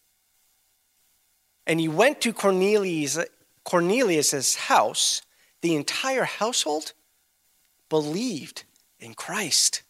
and 1.67 1.79
he 1.79 1.89
went 1.89 2.21
to 2.23 2.33
Cornelius' 2.33 3.19
Cornelius's 3.65 4.57
house, 4.57 5.21
the 5.61 5.75
entire 5.75 6.25
household 6.25 6.95
believed 7.91 8.65
in 8.99 9.13
Christ. 9.15 9.83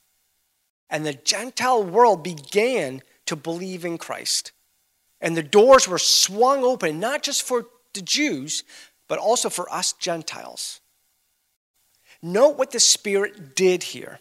And 0.91 1.07
the 1.07 1.13
Gentile 1.13 1.85
world 1.85 2.25
began 2.25 3.03
to 3.27 3.37
believe 3.37 3.85
in 3.85 3.99
Christ. 3.99 4.53
And 5.21 5.37
the 5.37 5.43
doors 5.43 5.87
were 5.87 5.99
swung 5.99 6.65
open, 6.65 6.99
not 6.99 7.23
just 7.23 7.43
for 7.43 7.67
the 7.93 8.03
Jews, 8.03 8.65
but 9.07 9.19
also 9.19 9.49
for 9.49 9.73
us 9.73 9.93
Gentiles. 9.93 10.81
Note 12.21 12.59
what 12.59 12.73
the 12.73 12.81
Spirit 12.81 13.55
did 13.55 13.83
here. 13.83 14.19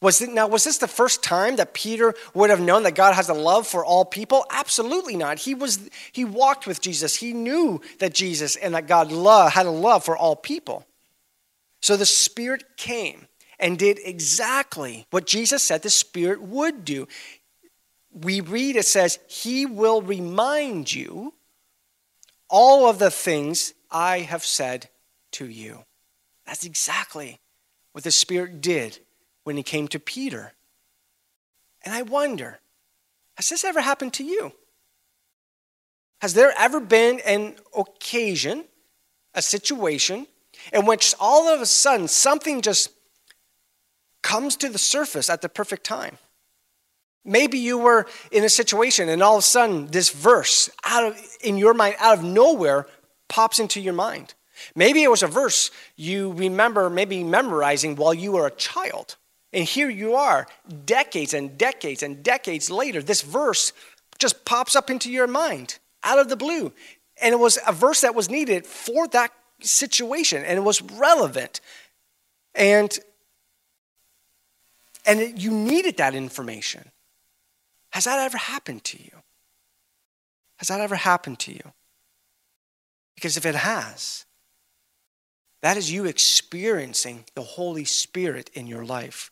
Was 0.00 0.20
it, 0.20 0.30
now, 0.30 0.46
was 0.46 0.64
this 0.64 0.78
the 0.78 0.88
first 0.88 1.22
time 1.22 1.56
that 1.56 1.72
Peter 1.72 2.14
would 2.34 2.50
have 2.50 2.60
known 2.60 2.82
that 2.82 2.94
God 2.94 3.14
has 3.14 3.28
a 3.28 3.34
love 3.34 3.66
for 3.66 3.84
all 3.84 4.04
people? 4.04 4.44
Absolutely 4.50 5.16
not. 5.16 5.38
He, 5.38 5.54
was, 5.54 5.88
he 6.12 6.24
walked 6.24 6.66
with 6.66 6.80
Jesus. 6.80 7.16
He 7.16 7.32
knew 7.32 7.80
that 8.00 8.12
Jesus 8.12 8.56
and 8.56 8.74
that 8.74 8.86
God 8.86 9.10
love, 9.10 9.52
had 9.52 9.66
a 9.66 9.70
love 9.70 10.04
for 10.04 10.16
all 10.16 10.36
people. 10.36 10.86
So 11.80 11.96
the 11.96 12.06
Spirit 12.06 12.76
came 12.76 13.28
and 13.58 13.78
did 13.78 13.98
exactly 14.04 15.06
what 15.10 15.26
Jesus 15.26 15.62
said 15.62 15.82
the 15.82 15.90
Spirit 15.90 16.42
would 16.42 16.84
do. 16.84 17.08
We 18.12 18.40
read 18.40 18.76
it 18.76 18.86
says, 18.86 19.18
He 19.26 19.64
will 19.64 20.02
remind 20.02 20.92
you 20.92 21.34
all 22.48 22.88
of 22.88 22.98
the 22.98 23.10
things 23.10 23.74
I 23.90 24.20
have 24.20 24.44
said 24.44 24.88
to 25.32 25.48
you. 25.48 25.84
That's 26.46 26.64
exactly 26.64 27.40
what 27.92 28.04
the 28.04 28.10
Spirit 28.10 28.60
did 28.60 28.98
when 29.44 29.56
he 29.56 29.62
came 29.62 29.88
to 29.88 30.00
Peter. 30.00 30.52
And 31.84 31.94
I 31.94 32.02
wonder, 32.02 32.60
has 33.36 33.48
this 33.48 33.64
ever 33.64 33.80
happened 33.80 34.14
to 34.14 34.24
you? 34.24 34.52
Has 36.20 36.34
there 36.34 36.52
ever 36.58 36.80
been 36.80 37.20
an 37.20 37.56
occasion, 37.76 38.64
a 39.34 39.42
situation, 39.42 40.26
in 40.72 40.86
which 40.86 41.14
all 41.20 41.48
of 41.48 41.60
a 41.60 41.66
sudden 41.66 42.08
something 42.08 42.62
just 42.62 42.90
comes 44.22 44.56
to 44.56 44.68
the 44.68 44.78
surface 44.78 45.28
at 45.28 45.42
the 45.42 45.48
perfect 45.48 45.84
time? 45.84 46.16
Maybe 47.24 47.58
you 47.58 47.78
were 47.78 48.06
in 48.30 48.44
a 48.44 48.48
situation 48.48 49.08
and 49.08 49.22
all 49.22 49.36
of 49.36 49.40
a 49.40 49.42
sudden 49.42 49.86
this 49.88 50.10
verse 50.10 50.68
out 50.84 51.04
of 51.04 51.20
in 51.42 51.56
your 51.56 51.72
mind 51.72 51.96
out 51.98 52.18
of 52.18 52.24
nowhere 52.24 52.86
pops 53.28 53.58
into 53.58 53.80
your 53.80 53.94
mind. 53.94 54.34
Maybe 54.74 55.02
it 55.02 55.10
was 55.10 55.22
a 55.22 55.26
verse 55.26 55.70
you 55.96 56.32
remember 56.32 56.88
maybe 56.90 57.24
memorizing 57.24 57.96
while 57.96 58.14
you 58.14 58.32
were 58.32 58.46
a 58.46 58.50
child. 58.50 59.16
And 59.54 59.64
here 59.64 59.88
you 59.88 60.16
are, 60.16 60.48
decades 60.84 61.32
and 61.32 61.56
decades 61.56 62.02
and 62.02 62.24
decades 62.24 62.70
later, 62.70 63.00
this 63.00 63.22
verse 63.22 63.72
just 64.18 64.44
pops 64.44 64.74
up 64.74 64.90
into 64.90 65.10
your 65.12 65.28
mind 65.28 65.78
out 66.02 66.18
of 66.18 66.28
the 66.28 66.36
blue. 66.36 66.72
And 67.22 67.32
it 67.32 67.38
was 67.38 67.56
a 67.64 67.72
verse 67.72 68.00
that 68.00 68.16
was 68.16 68.28
needed 68.28 68.66
for 68.66 69.06
that 69.08 69.32
situation, 69.60 70.42
and 70.42 70.58
it 70.58 70.62
was 70.62 70.82
relevant. 70.82 71.60
And, 72.56 72.98
and 75.06 75.20
it, 75.20 75.38
you 75.38 75.52
needed 75.52 75.98
that 75.98 76.16
information. 76.16 76.90
Has 77.90 78.04
that 78.04 78.18
ever 78.18 78.38
happened 78.38 78.82
to 78.84 79.00
you? 79.00 79.22
Has 80.56 80.66
that 80.66 80.80
ever 80.80 80.96
happened 80.96 81.38
to 81.40 81.52
you? 81.52 81.72
Because 83.14 83.36
if 83.36 83.46
it 83.46 83.54
has, 83.54 84.24
that 85.62 85.76
is 85.76 85.92
you 85.92 86.06
experiencing 86.06 87.24
the 87.36 87.42
Holy 87.42 87.84
Spirit 87.84 88.50
in 88.54 88.66
your 88.66 88.84
life. 88.84 89.30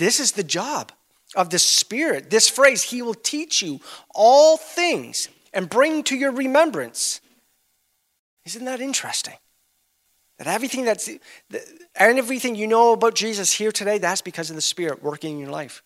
This 0.00 0.18
is 0.18 0.32
the 0.32 0.42
job 0.42 0.92
of 1.36 1.50
the 1.50 1.58
Spirit. 1.58 2.30
This 2.30 2.48
phrase, 2.48 2.84
He 2.84 3.02
will 3.02 3.12
teach 3.12 3.60
you 3.60 3.80
all 4.14 4.56
things 4.56 5.28
and 5.52 5.68
bring 5.68 6.02
to 6.04 6.16
your 6.16 6.32
remembrance. 6.32 7.20
Isn't 8.46 8.64
that 8.64 8.80
interesting? 8.80 9.34
That 10.38 10.46
everything 10.46 10.86
that's 10.86 11.06
and 11.06 12.18
everything 12.18 12.54
you 12.54 12.66
know 12.66 12.94
about 12.94 13.14
Jesus 13.14 13.52
here 13.52 13.70
today, 13.70 13.98
that's 13.98 14.22
because 14.22 14.48
of 14.48 14.56
the 14.56 14.62
Spirit 14.62 15.02
working 15.02 15.34
in 15.34 15.38
your 15.38 15.50
life. 15.50 15.82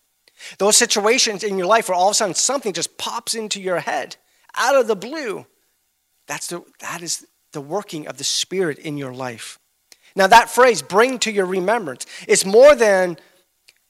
Those 0.59 0.77
situations 0.77 1.43
in 1.43 1.57
your 1.57 1.67
life 1.67 1.89
where 1.89 1.97
all 1.97 2.07
of 2.07 2.11
a 2.11 2.15
sudden 2.15 2.35
something 2.35 2.71
just 2.71 2.97
pops 2.97 3.35
into 3.35 3.61
your 3.61 3.79
head 3.79 4.15
out 4.55 4.77
of 4.77 4.87
the 4.87 4.95
blue, 4.95 5.45
that's 6.25 6.47
the, 6.47 6.63
that 6.79 7.01
is 7.01 7.27
the 7.51 7.59
working 7.59 8.07
of 8.07 8.17
the 8.17 8.23
Spirit 8.23 8.79
in 8.79 8.97
your 8.97 9.13
life. 9.13 9.59
Now, 10.15 10.27
that 10.27 10.49
phrase, 10.49 10.81
bring 10.81 11.19
to 11.19 11.33
your 11.33 11.45
remembrance, 11.45 12.05
is 12.29 12.45
more 12.45 12.75
than 12.75 13.17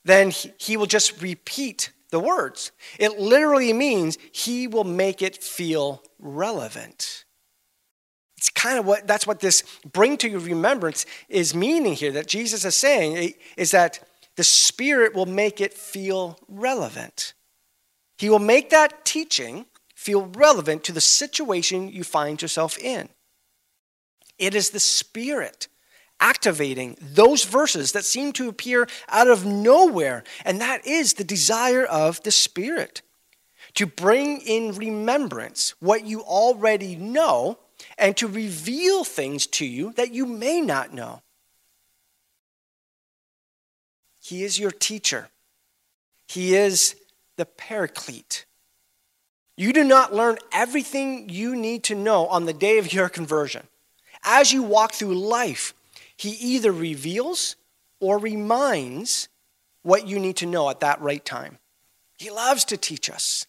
then 0.06 0.32
he 0.32 0.78
will 0.78 0.86
just 0.86 1.22
repeat 1.22 1.92
the 2.12 2.20
words. 2.20 2.72
It 3.00 3.20
literally 3.20 3.74
means 3.74 4.18
he 4.32 4.68
will 4.68 4.84
make 4.84 5.22
it 5.22 5.44
feel 5.44 6.04
relevant. 6.20 7.26
It's 8.38 8.50
kind 8.50 8.78
of 8.78 8.86
what 8.86 9.08
that's 9.08 9.26
what 9.26 9.40
this 9.40 9.64
bring 9.92 10.18
to 10.18 10.30
your 10.30 10.40
remembrance 10.40 11.06
is 11.28 11.56
meaning 11.56 11.94
here 11.94 12.12
that 12.12 12.28
Jesus 12.28 12.64
is 12.64 12.76
saying 12.76 13.18
eh, 13.18 13.30
is 13.58 13.72
that 13.72 14.00
the 14.36 14.44
Spirit 14.44 15.16
will 15.16 15.26
make 15.26 15.60
it 15.60 15.74
feel 15.74 16.38
relevant. 16.48 17.34
He 18.18 18.30
will 18.30 18.40
make 18.40 18.70
that 18.70 19.04
teaching 19.06 19.66
feel 19.96 20.28
relevant 20.28 20.84
to 20.84 20.92
the 20.92 21.02
situation 21.02 21.90
you 21.90 22.04
find 22.04 22.42
yourself 22.42 22.78
in. 22.78 23.10
It 24.38 24.54
is 24.54 24.70
the 24.70 24.80
Spirit 24.80 25.68
activating 26.20 26.98
those 27.00 27.44
verses 27.44 27.92
that 27.92 28.06
seem 28.06 28.32
to 28.34 28.50
appear 28.50 28.88
out 29.10 29.28
of 29.28 29.46
nowhere, 29.46 30.24
and 30.44 30.62
that 30.62 30.86
is 30.86 31.14
the 31.14 31.24
desire 31.24 31.86
of 31.86 32.22
the 32.24 32.32
Spirit 32.32 33.02
to 33.76 33.86
bring 33.86 34.40
in 34.42 34.74
remembrance 34.74 35.74
what 35.80 36.06
you 36.06 36.22
already 36.22 36.96
know 36.96 37.58
and 37.98 38.16
to 38.18 38.28
reveal 38.28 39.04
things 39.04 39.46
to 39.48 39.66
you 39.66 39.94
that 39.94 40.14
you 40.14 40.26
may 40.26 40.62
not 40.62 40.94
know. 40.94 41.22
He 44.22 44.44
is 44.44 44.58
your 44.58 44.72
teacher. 44.72 45.30
He 46.28 46.56
is 46.56 46.96
the 47.36 47.46
paraclete. 47.46 48.46
You 49.58 49.72
do 49.72 49.84
not 49.84 50.14
learn 50.14 50.38
everything 50.52 51.30
you 51.30 51.56
need 51.56 51.84
to 51.86 51.96
know 51.96 52.28
on 52.28 52.46
the 52.46 52.54
day 52.54 52.78
of 52.78 52.92
your 52.92 53.08
conversion. 53.08 53.68
As 54.24 54.52
you 54.52 54.64
walk 54.64 54.94
through 54.94 55.16
life, 55.16 55.74
He 56.18 56.32
either 56.32 56.72
reveals 56.72 57.56
or 58.00 58.18
reminds 58.18 59.30
what 59.82 60.08
you 60.08 60.20
need 60.20 60.38
to 60.38 60.46
know 60.46 60.70
at 60.70 60.80
that 60.80 61.02
right 61.02 61.24
time. 61.24 61.60
He 62.18 62.30
loves 62.30 62.66
to 62.66 62.78
teach 62.78 63.10
us. 63.10 63.46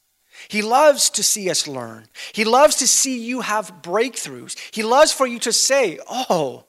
He 0.49 0.61
loves 0.61 1.09
to 1.11 1.23
see 1.23 1.49
us 1.49 1.67
learn. 1.67 2.07
He 2.33 2.45
loves 2.45 2.77
to 2.77 2.87
see 2.87 3.19
you 3.19 3.41
have 3.41 3.83
breakthroughs. 3.83 4.57
He 4.75 4.83
loves 4.83 5.13
for 5.13 5.27
you 5.27 5.39
to 5.41 5.53
say, 5.53 5.99
Oh, 6.09 6.65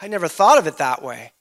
I 0.00 0.08
never 0.08 0.28
thought 0.28 0.58
of 0.58 0.66
it 0.66 0.78
that 0.78 1.02
way. 1.02 1.32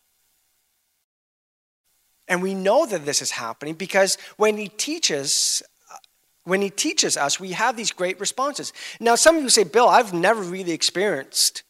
And 2.28 2.42
we 2.42 2.54
know 2.54 2.86
that 2.86 3.06
this 3.06 3.22
is 3.22 3.32
happening 3.32 3.76
because 3.76 4.18
when 4.36 4.58
he 4.58 4.68
teaches, 4.68 5.64
when 6.44 6.62
he 6.62 6.70
teaches 6.70 7.18
us, 7.18 7.40
we 7.40 7.52
have 7.52 7.78
these 7.78 7.92
great 7.92 8.20
responses. 8.20 8.74
Now, 9.00 9.16
some 9.16 9.38
of 9.38 9.44
you 9.44 9.50
say, 9.50 9.64
Bill, 9.64 9.88
I've 9.88 10.14
never 10.14 10.42
really 10.42 10.74
experienced 10.74 11.64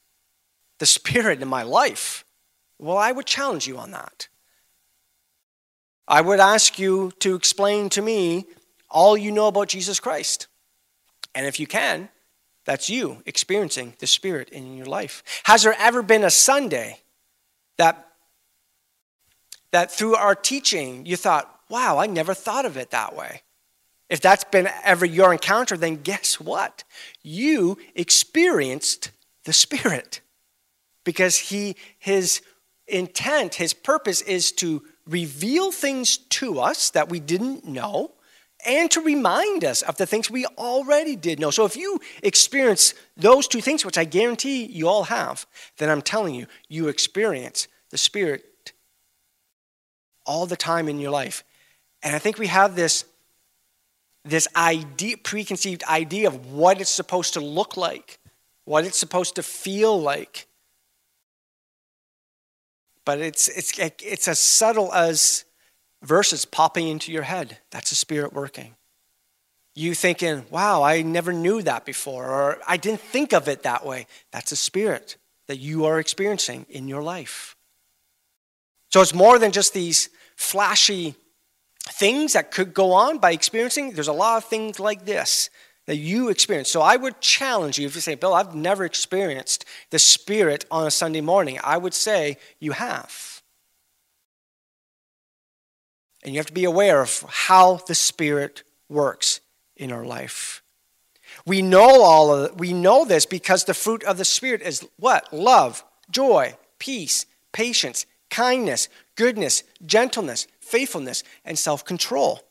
the 0.79 0.85
Spirit 0.85 1.41
in 1.41 1.47
my 1.47 1.63
life. 1.63 2.23
Well, 2.79 2.97
I 2.97 3.11
would 3.11 3.25
challenge 3.25 3.67
you 3.67 3.77
on 3.77 3.91
that. 3.91 4.27
I 6.07 6.21
would 6.21 6.39
ask 6.39 6.79
you 6.79 7.11
to 7.19 7.35
explain 7.35 7.89
to 7.89 8.01
me 8.01 8.45
all 8.89 9.17
you 9.17 9.31
know 9.31 9.47
about 9.47 9.67
Jesus 9.67 9.99
Christ. 9.99 10.47
And 11.35 11.45
if 11.45 11.59
you 11.59 11.67
can, 11.67 12.09
that's 12.65 12.89
you 12.89 13.21
experiencing 13.25 13.93
the 13.99 14.07
Spirit 14.07 14.49
in 14.49 14.75
your 14.77 14.85
life. 14.85 15.23
Has 15.43 15.63
there 15.63 15.75
ever 15.77 16.01
been 16.01 16.23
a 16.23 16.29
Sunday 16.29 16.99
that 17.77 18.07
that 19.71 19.91
through 19.91 20.15
our 20.15 20.35
teaching 20.35 21.05
you 21.05 21.15
thought, 21.17 21.53
wow, 21.69 21.97
I 21.97 22.07
never 22.07 22.33
thought 22.33 22.65
of 22.65 22.77
it 22.77 22.91
that 22.91 23.15
way. 23.15 23.41
If 24.09 24.21
that's 24.21 24.45
been 24.45 24.69
ever 24.83 25.05
your 25.05 25.33
encounter, 25.33 25.75
then 25.75 25.97
guess 25.97 26.39
what? 26.39 26.83
You 27.23 27.77
experienced 27.93 29.11
the 29.43 29.53
Spirit. 29.53 30.21
Because 31.07 31.37
he, 31.37 31.77
his 31.99 32.41
intent, 32.85 33.55
his 33.55 33.73
purpose 33.73 34.19
is 34.21 34.51
to 34.51 34.83
reveal 35.07 35.71
things 35.71 36.17
to 36.17 36.59
us 36.59 36.89
that 36.89 37.07
we 37.07 37.21
didn't 37.21 37.63
know 37.65 38.11
and 38.65 38.91
to 38.91 38.99
remind 38.99 39.63
us 39.63 39.83
of 39.83 39.95
the 39.95 40.05
things 40.05 40.29
we 40.29 40.45
already 40.57 41.15
did 41.15 41.39
know. 41.39 41.49
So 41.49 41.63
if 41.63 41.77
you 41.77 42.01
experience 42.23 42.93
those 43.15 43.47
two 43.47 43.61
things, 43.61 43.85
which 43.85 43.97
I 43.97 44.03
guarantee 44.03 44.65
you 44.65 44.89
all 44.89 45.05
have, 45.05 45.45
then 45.77 45.89
I'm 45.89 46.01
telling 46.01 46.35
you, 46.35 46.45
you 46.67 46.89
experience 46.89 47.69
the 47.89 47.97
Spirit 47.97 48.73
all 50.25 50.45
the 50.45 50.57
time 50.57 50.89
in 50.89 50.99
your 50.99 51.11
life. 51.11 51.45
And 52.03 52.17
I 52.17 52.19
think 52.19 52.37
we 52.37 52.47
have 52.47 52.75
this, 52.75 53.05
this 54.25 54.45
idea, 54.57 55.15
preconceived 55.15 55.85
idea 55.85 56.27
of 56.27 56.51
what 56.51 56.81
it's 56.81 56.89
supposed 56.89 57.35
to 57.35 57.39
look 57.39 57.77
like, 57.77 58.19
what 58.65 58.83
it's 58.83 58.99
supposed 58.99 59.35
to 59.35 59.41
feel 59.43 60.01
like. 60.01 60.47
But 63.07 63.21
it's, 63.21 63.47
it's, 63.47 63.71
it's 63.79 64.27
as 64.27 64.37
subtle 64.37 64.93
as 64.93 65.45
verses 66.03 66.43
popping 66.43 66.89
into 66.89 67.09
your 67.13 67.23
head. 67.23 67.57
That's 67.71 67.89
the 67.89 67.95
Spirit 67.95 68.33
working. 68.33 68.75
You 69.75 69.95
thinking, 69.95 70.43
wow, 70.49 70.83
I 70.83 71.03
never 71.03 71.31
knew 71.31 71.61
that 71.61 71.85
before, 71.85 72.25
or 72.25 72.57
I 72.67 72.75
didn't 72.75 72.99
think 72.99 73.31
of 73.31 73.47
it 73.47 73.63
that 73.63 73.85
way. 73.85 74.07
That's 74.33 74.51
a 74.51 74.57
Spirit 74.57 75.15
that 75.47 75.55
you 75.55 75.85
are 75.85 76.01
experiencing 76.01 76.65
in 76.69 76.89
your 76.89 77.01
life. 77.01 77.55
So 78.89 78.99
it's 78.99 79.13
more 79.13 79.39
than 79.39 79.53
just 79.53 79.73
these 79.73 80.09
flashy 80.35 81.15
things 81.85 82.33
that 82.33 82.51
could 82.51 82.73
go 82.73 82.91
on 82.91 83.19
by 83.19 83.31
experiencing. 83.31 83.93
There's 83.93 84.09
a 84.09 84.11
lot 84.11 84.35
of 84.35 84.49
things 84.49 84.81
like 84.81 85.05
this 85.05 85.49
that 85.87 85.95
you 85.95 86.29
experience. 86.29 86.69
So 86.69 86.81
I 86.81 86.97
would 86.97 87.19
challenge 87.21 87.79
you 87.79 87.87
if 87.87 87.95
you 87.95 88.01
say, 88.01 88.15
Bill, 88.15 88.33
I've 88.33 88.53
never 88.53 88.85
experienced 88.85 89.65
the 89.89 89.99
Spirit 89.99 90.65
on 90.69 90.85
a 90.85 90.91
Sunday 90.91 91.21
morning. 91.21 91.59
I 91.63 91.77
would 91.77 91.93
say 91.93 92.37
you 92.59 92.73
have. 92.73 93.41
And 96.23 96.33
you 96.33 96.39
have 96.39 96.47
to 96.47 96.53
be 96.53 96.65
aware 96.65 97.01
of 97.01 97.25
how 97.27 97.77
the 97.87 97.95
Spirit 97.95 98.63
works 98.89 99.39
in 99.77 99.91
our 99.91 100.05
life. 100.05 100.61
We 101.45 101.61
know 101.61 102.03
all 102.03 102.33
of. 102.33 102.59
We 102.59 102.73
know 102.73 103.05
this 103.05 103.25
because 103.25 103.63
the 103.63 103.73
fruit 103.73 104.03
of 104.03 104.17
the 104.17 104.25
Spirit 104.25 104.61
is 104.61 104.85
what? 104.97 105.31
Love, 105.33 105.85
joy, 106.11 106.57
peace, 106.79 107.25
patience, 107.53 108.05
kindness, 108.29 108.89
goodness, 109.15 109.63
gentleness, 109.85 110.47
faithfulness, 110.59 111.23
and 111.45 111.57
self 111.57 111.85
control. 111.85 112.41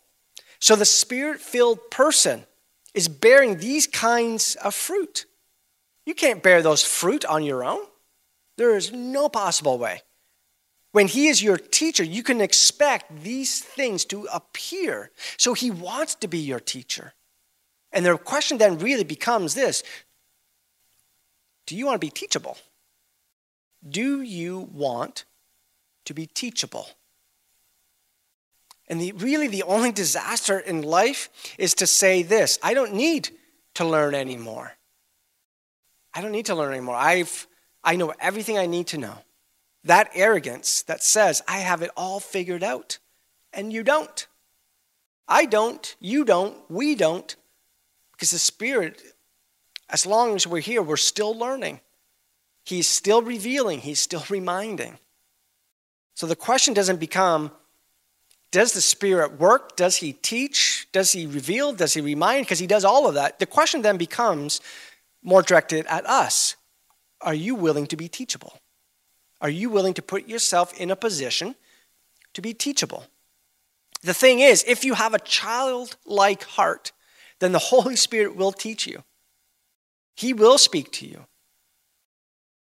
So 0.59 0.75
the 0.75 0.87
spirit 0.87 1.41
filled 1.41 1.91
person 1.91 2.47
is 2.97 3.07
bearing 3.07 3.59
these 3.59 3.87
kinds 3.87 4.57
of 4.57 4.75
fruit. 4.75 5.27
You 6.05 6.15
can't 6.15 6.43
bear 6.43 6.63
those 6.63 6.83
fruit 6.83 7.25
on 7.25 7.45
your 7.45 7.63
own. 7.63 7.85
There 8.57 8.77
is 8.77 8.91
no 8.91 9.29
possible 9.29 9.79
way. 9.79 10.03
When 10.91 11.07
he 11.07 11.29
is 11.29 11.43
your 11.43 11.59
teacher, 11.59 12.03
you 12.03 12.25
can 12.25 12.41
expect 12.41 13.23
these 13.23 13.61
things 13.61 14.05
to 14.07 14.27
appear. 14.33 15.13
So 15.37 15.55
he 15.55 15.71
wants 15.71 16.17
to 16.17 16.27
be 16.27 16.39
your 16.39 16.59
teacher. 16.59 17.13
And 17.93 18.05
the 18.05 18.19
question 18.19 18.59
then 18.59 18.79
really 18.79 19.05
becomes 19.05 19.55
this 19.55 19.85
Do 21.67 21.77
you 21.77 21.87
want 21.87 22.01
to 22.01 22.05
be 22.05 22.11
teachable? 22.11 22.59
Do 23.89 24.23
you 24.23 24.69
want 24.73 25.27
to 26.07 26.15
be 26.15 26.27
teachable. 26.27 26.89
And 28.89 29.01
the, 29.01 29.13
really, 29.13 29.49
the 29.49 29.65
only 29.65 29.91
disaster 29.91 30.59
in 30.59 30.83
life 30.83 31.29
is 31.59 31.75
to 31.75 31.87
say 31.87 32.23
this 32.23 32.59
I 32.63 32.75
don't 32.75 32.95
need 32.95 33.31
to 33.75 33.85
learn 33.85 34.15
anymore. 34.15 34.73
I 36.15 36.23
don't 36.23 36.33
need 36.33 36.47
to 36.47 36.55
learn 36.55 36.73
anymore. 36.73 36.97
I've, 36.97 37.47
I 37.85 37.97
know 37.97 38.15
everything 38.19 38.59
I 38.59 38.67
need 38.67 38.87
to 38.89 38.99
know. 38.99 39.19
That 39.85 40.11
arrogance 40.15 40.83
that 40.83 41.03
says, 41.03 41.43
I 41.47 41.59
have 41.59 41.83
it 41.83 41.91
all 41.97 42.21
figured 42.21 42.63
out, 42.63 42.99
and 43.53 43.73
you 43.73 43.83
don't. 43.83 44.27
I 45.29 45.45
don't, 45.45 45.95
you 46.01 46.25
don't, 46.25 46.57
we 46.71 46.95
don't, 46.95 47.37
because 48.13 48.31
the 48.31 48.39
Spirit, 48.39 49.03
as 49.91 50.07
long 50.07 50.35
as 50.35 50.47
we're 50.47 50.61
here, 50.61 50.83
we're 50.83 50.97
still 50.97 51.37
learning. 51.37 51.81
He's 52.65 52.89
still 52.89 53.23
revealing, 53.23 53.81
He's 53.81 54.01
still 54.01 54.25
reminding. 54.29 54.99
So 56.15 56.27
the 56.27 56.35
question 56.35 56.73
doesn't 56.73 56.99
become 56.99 57.51
does 58.57 58.73
the 58.73 58.81
Spirit 58.81 59.39
work? 59.39 59.77
Does 59.77 59.97
He 59.97 60.15
teach? 60.15 60.89
Does 60.91 61.13
He 61.13 61.27
reveal? 61.27 61.75
Does 61.75 61.93
He 61.93 62.01
remind? 62.01 62.47
Because 62.47 62.59
He 62.59 62.67
does 62.67 62.87
all 62.87 63.07
of 63.07 63.13
that. 63.13 63.39
The 63.39 63.45
question 63.45 63.83
then 63.83 63.99
becomes 63.99 64.63
more 65.23 65.43
directed 65.43 65.85
at 65.91 66.07
us 66.07 66.57
Are 67.21 67.35
you 67.35 67.55
willing 67.55 67.87
to 67.89 67.99
be 67.99 68.09
teachable? 68.09 68.59
Are 69.43 69.51
you 69.51 69.69
willing 69.69 69.93
to 69.93 70.01
put 70.01 70.27
yourself 70.27 70.73
in 70.81 70.91
a 70.91 70.97
position 70.97 71.55
to 72.33 72.41
be 72.41 72.55
teachable? 72.55 73.05
The 74.01 74.15
thing 74.15 74.41
is, 74.41 74.65
if 74.67 74.87
you 74.87 74.95
have 74.95 75.13
a 75.13 75.19
childlike 75.19 76.45
heart, 76.45 76.93
then 77.41 77.53
the 77.53 77.59
Holy 77.59 77.97
Spirit 77.97 78.37
will 78.37 78.53
teach 78.53 78.87
you. 78.87 79.05
He 80.15 80.33
will 80.33 80.57
speak 80.57 80.91
to 80.93 81.07
you. 81.07 81.27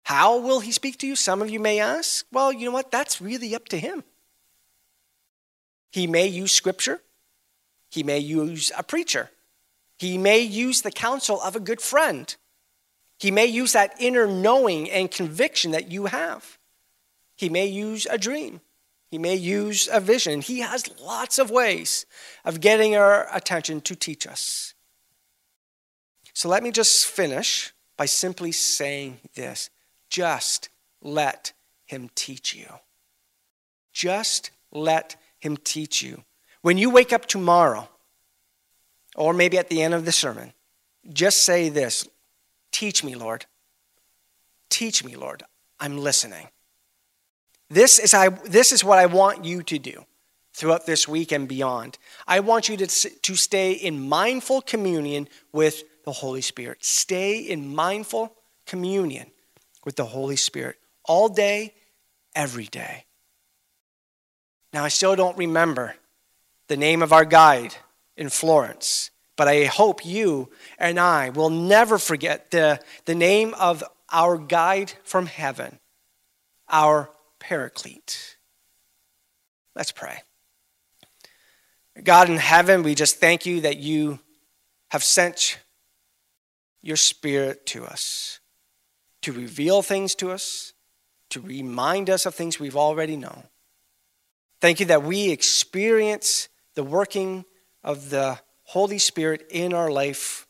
How 0.04 0.38
will 0.40 0.60
he 0.60 0.74
speak 0.74 0.98
to 1.00 1.08
you? 1.08 1.16
Some 1.16 1.42
of 1.42 1.50
you 1.50 1.62
may 1.62 1.80
ask. 1.80 2.26
Well, 2.34 2.52
you 2.52 2.66
know 2.66 2.74
what? 2.74 2.92
That's 2.92 3.22
really 3.22 3.56
up 3.56 3.70
to 3.70 3.78
him. 3.78 4.04
He 5.96 6.08
may 6.08 6.28
use 6.28 6.52
scripture, 6.52 7.00
he 7.90 8.04
may 8.04 8.20
use 8.20 8.70
a 8.78 8.84
preacher, 8.84 9.30
he 9.98 10.18
may 10.18 10.42
use 10.42 10.82
the 10.82 10.92
counsel 10.92 11.40
of 11.40 11.56
a 11.56 11.62
good 11.62 11.80
friend, 11.80 12.36
he 13.18 13.32
may 13.32 13.46
use 13.46 13.72
that 13.72 13.96
inner 13.98 14.28
knowing 14.28 14.92
and 14.92 15.10
conviction 15.10 15.72
that 15.72 15.90
you 15.90 16.08
have. 16.08 16.58
He 17.38 17.48
may 17.48 17.68
use 17.68 18.06
a 18.10 18.18
dream. 18.18 18.60
He 19.10 19.18
may 19.18 19.36
use 19.36 19.88
a 19.90 20.02
vision. 20.02 20.42
He 20.42 20.60
has 20.60 20.84
lots 21.00 21.40
of 21.40 21.50
ways 21.50 22.06
of 22.44 22.60
getting 22.60 22.98
our 22.98 23.34
attention 23.34 23.80
to 23.82 23.96
teach 23.96 24.28
us. 24.28 24.74
So 26.34 26.50
let 26.50 26.62
me 26.62 26.72
just 26.72 27.06
finish 27.06 27.74
by 27.96 28.06
simply 28.06 28.52
saying 28.52 29.22
this 29.36 29.70
just 30.10 30.68
let 31.02 31.54
him 31.86 32.10
teach 32.16 32.54
you. 32.54 32.68
Just 33.94 34.52
let 34.74 35.16
him 35.46 35.58
teach 35.58 36.02
you. 36.02 36.24
When 36.62 36.78
you 36.78 36.90
wake 36.90 37.14
up 37.14 37.26
tomorrow, 37.26 37.88
or 39.16 39.34
maybe 39.34 39.58
at 39.58 39.70
the 39.70 39.82
end 39.82 39.94
of 39.94 40.06
the 40.06 40.12
sermon, 40.12 40.54
just 41.12 41.44
say 41.44 41.70
this 41.70 42.08
Teach 42.72 43.04
me, 43.04 43.16
Lord. 43.16 43.46
Teach 44.70 45.04
me, 45.04 45.16
Lord. 45.16 45.44
I'm 45.80 45.98
listening. 45.98 46.48
This 47.70 48.00
is, 48.00 48.14
I, 48.14 48.30
this 48.30 48.72
is 48.72 48.84
what 48.84 49.00
I 49.00 49.06
want 49.06 49.46
you 49.46 49.64
to 49.64 49.80
do 49.80 50.06
throughout 50.54 50.86
this 50.86 51.08
week 51.08 51.32
and 51.32 51.48
beyond. 51.48 51.98
I 52.28 52.40
want 52.40 52.70
you 52.70 52.78
to, 52.78 52.88
to 52.88 53.36
stay 53.36 53.72
in 53.72 54.08
mindful 54.08 54.62
communion 54.62 55.28
with 55.52 55.84
the 56.04 56.12
Holy 56.12 56.42
Spirit. 56.42 56.84
Stay 56.84 57.40
in 57.40 57.74
mindful 57.74 58.34
communion 58.66 59.32
with 59.86 59.96
the 59.96 60.06
Holy 60.06 60.36
Spirit 60.36 60.78
all 61.06 61.30
day, 61.30 61.74
every 62.36 62.66
day. 62.66 63.06
Now, 64.76 64.84
I 64.84 64.90
still 64.90 65.16
don't 65.16 65.38
remember 65.38 65.96
the 66.68 66.76
name 66.76 67.02
of 67.02 67.14
our 67.14 67.24
guide 67.24 67.78
in 68.18 68.28
Florence, 68.28 69.10
but 69.38 69.48
I 69.48 69.64
hope 69.64 70.06
you 70.06 70.52
and 70.78 71.00
I 71.00 71.30
will 71.30 71.50
never 71.50 71.98
forget 71.98 72.52
the, 72.52 72.82
the 73.06 73.16
name 73.16 73.54
of 73.54 73.86
our 74.12 74.38
guide 74.38 74.92
from 75.06 75.28
heaven, 75.28 75.80
our 76.68 77.10
paraclete. 77.40 78.36
Let's 79.78 79.94
pray. 79.94 80.24
God 82.04 82.30
in 82.30 82.36
heaven, 82.36 82.84
we 82.84 82.96
just 82.96 83.18
thank 83.18 83.46
you 83.46 83.62
that 83.62 83.78
you 83.78 84.20
have 84.90 85.06
sent 85.06 85.58
your 86.82 86.98
spirit 86.98 87.66
to 87.68 87.86
us 87.86 88.42
to 89.22 89.32
reveal 89.32 89.82
things 89.82 90.16
to 90.16 90.32
us, 90.32 90.74
to 91.30 91.40
remind 91.40 92.10
us 92.10 92.26
of 92.26 92.36
things 92.36 92.60
we've 92.60 92.76
already 92.76 93.16
known. 93.16 93.46
Thank 94.62 94.80
you 94.80 94.86
that 94.88 95.04
we 95.04 95.30
experience 95.30 96.50
the 96.76 96.84
working 96.84 97.46
of 97.84 98.10
the 98.10 98.40
Holy 98.64 98.98
Spirit 98.98 99.46
in 99.50 99.74
our 99.74 99.92
life 99.92 100.48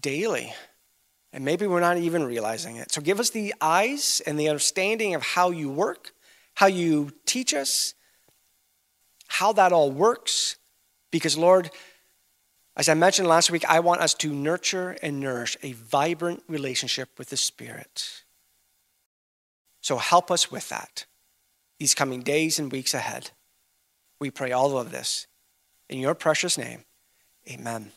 daily. 0.00 0.52
And 1.32 1.44
maybe 1.44 1.66
we're 1.66 1.80
not 1.80 1.98
even 1.98 2.24
realizing 2.24 2.76
it. 2.76 2.92
So 2.92 3.00
give 3.00 3.20
us 3.20 3.30
the 3.30 3.54
eyes 3.60 4.22
and 4.26 4.38
the 4.38 4.48
understanding 4.48 5.14
of 5.14 5.22
how 5.22 5.50
you 5.50 5.70
work, 5.70 6.12
how 6.54 6.66
you 6.66 7.10
teach 7.26 7.54
us, 7.54 7.94
how 9.28 9.52
that 9.52 9.72
all 9.72 9.90
works. 9.90 10.56
Because, 11.10 11.36
Lord, 11.36 11.70
as 12.76 12.88
I 12.88 12.94
mentioned 12.94 13.28
last 13.28 13.50
week, 13.50 13.64
I 13.66 13.80
want 13.80 14.00
us 14.00 14.14
to 14.14 14.32
nurture 14.32 14.96
and 15.02 15.20
nourish 15.20 15.56
a 15.62 15.72
vibrant 15.72 16.42
relationship 16.48 17.10
with 17.18 17.30
the 17.30 17.36
Spirit. 17.36 18.24
So 19.80 19.96
help 19.96 20.30
us 20.30 20.50
with 20.50 20.68
that 20.70 21.06
these 21.78 21.94
coming 21.94 22.22
days 22.22 22.58
and 22.58 22.70
weeks 22.70 22.94
ahead. 22.94 23.30
We 24.20 24.30
pray 24.30 24.52
all 24.52 24.78
of 24.78 24.90
this 24.90 25.26
in 25.88 25.98
your 25.98 26.14
precious 26.14 26.58
name. 26.58 26.84
Amen. 27.48 27.92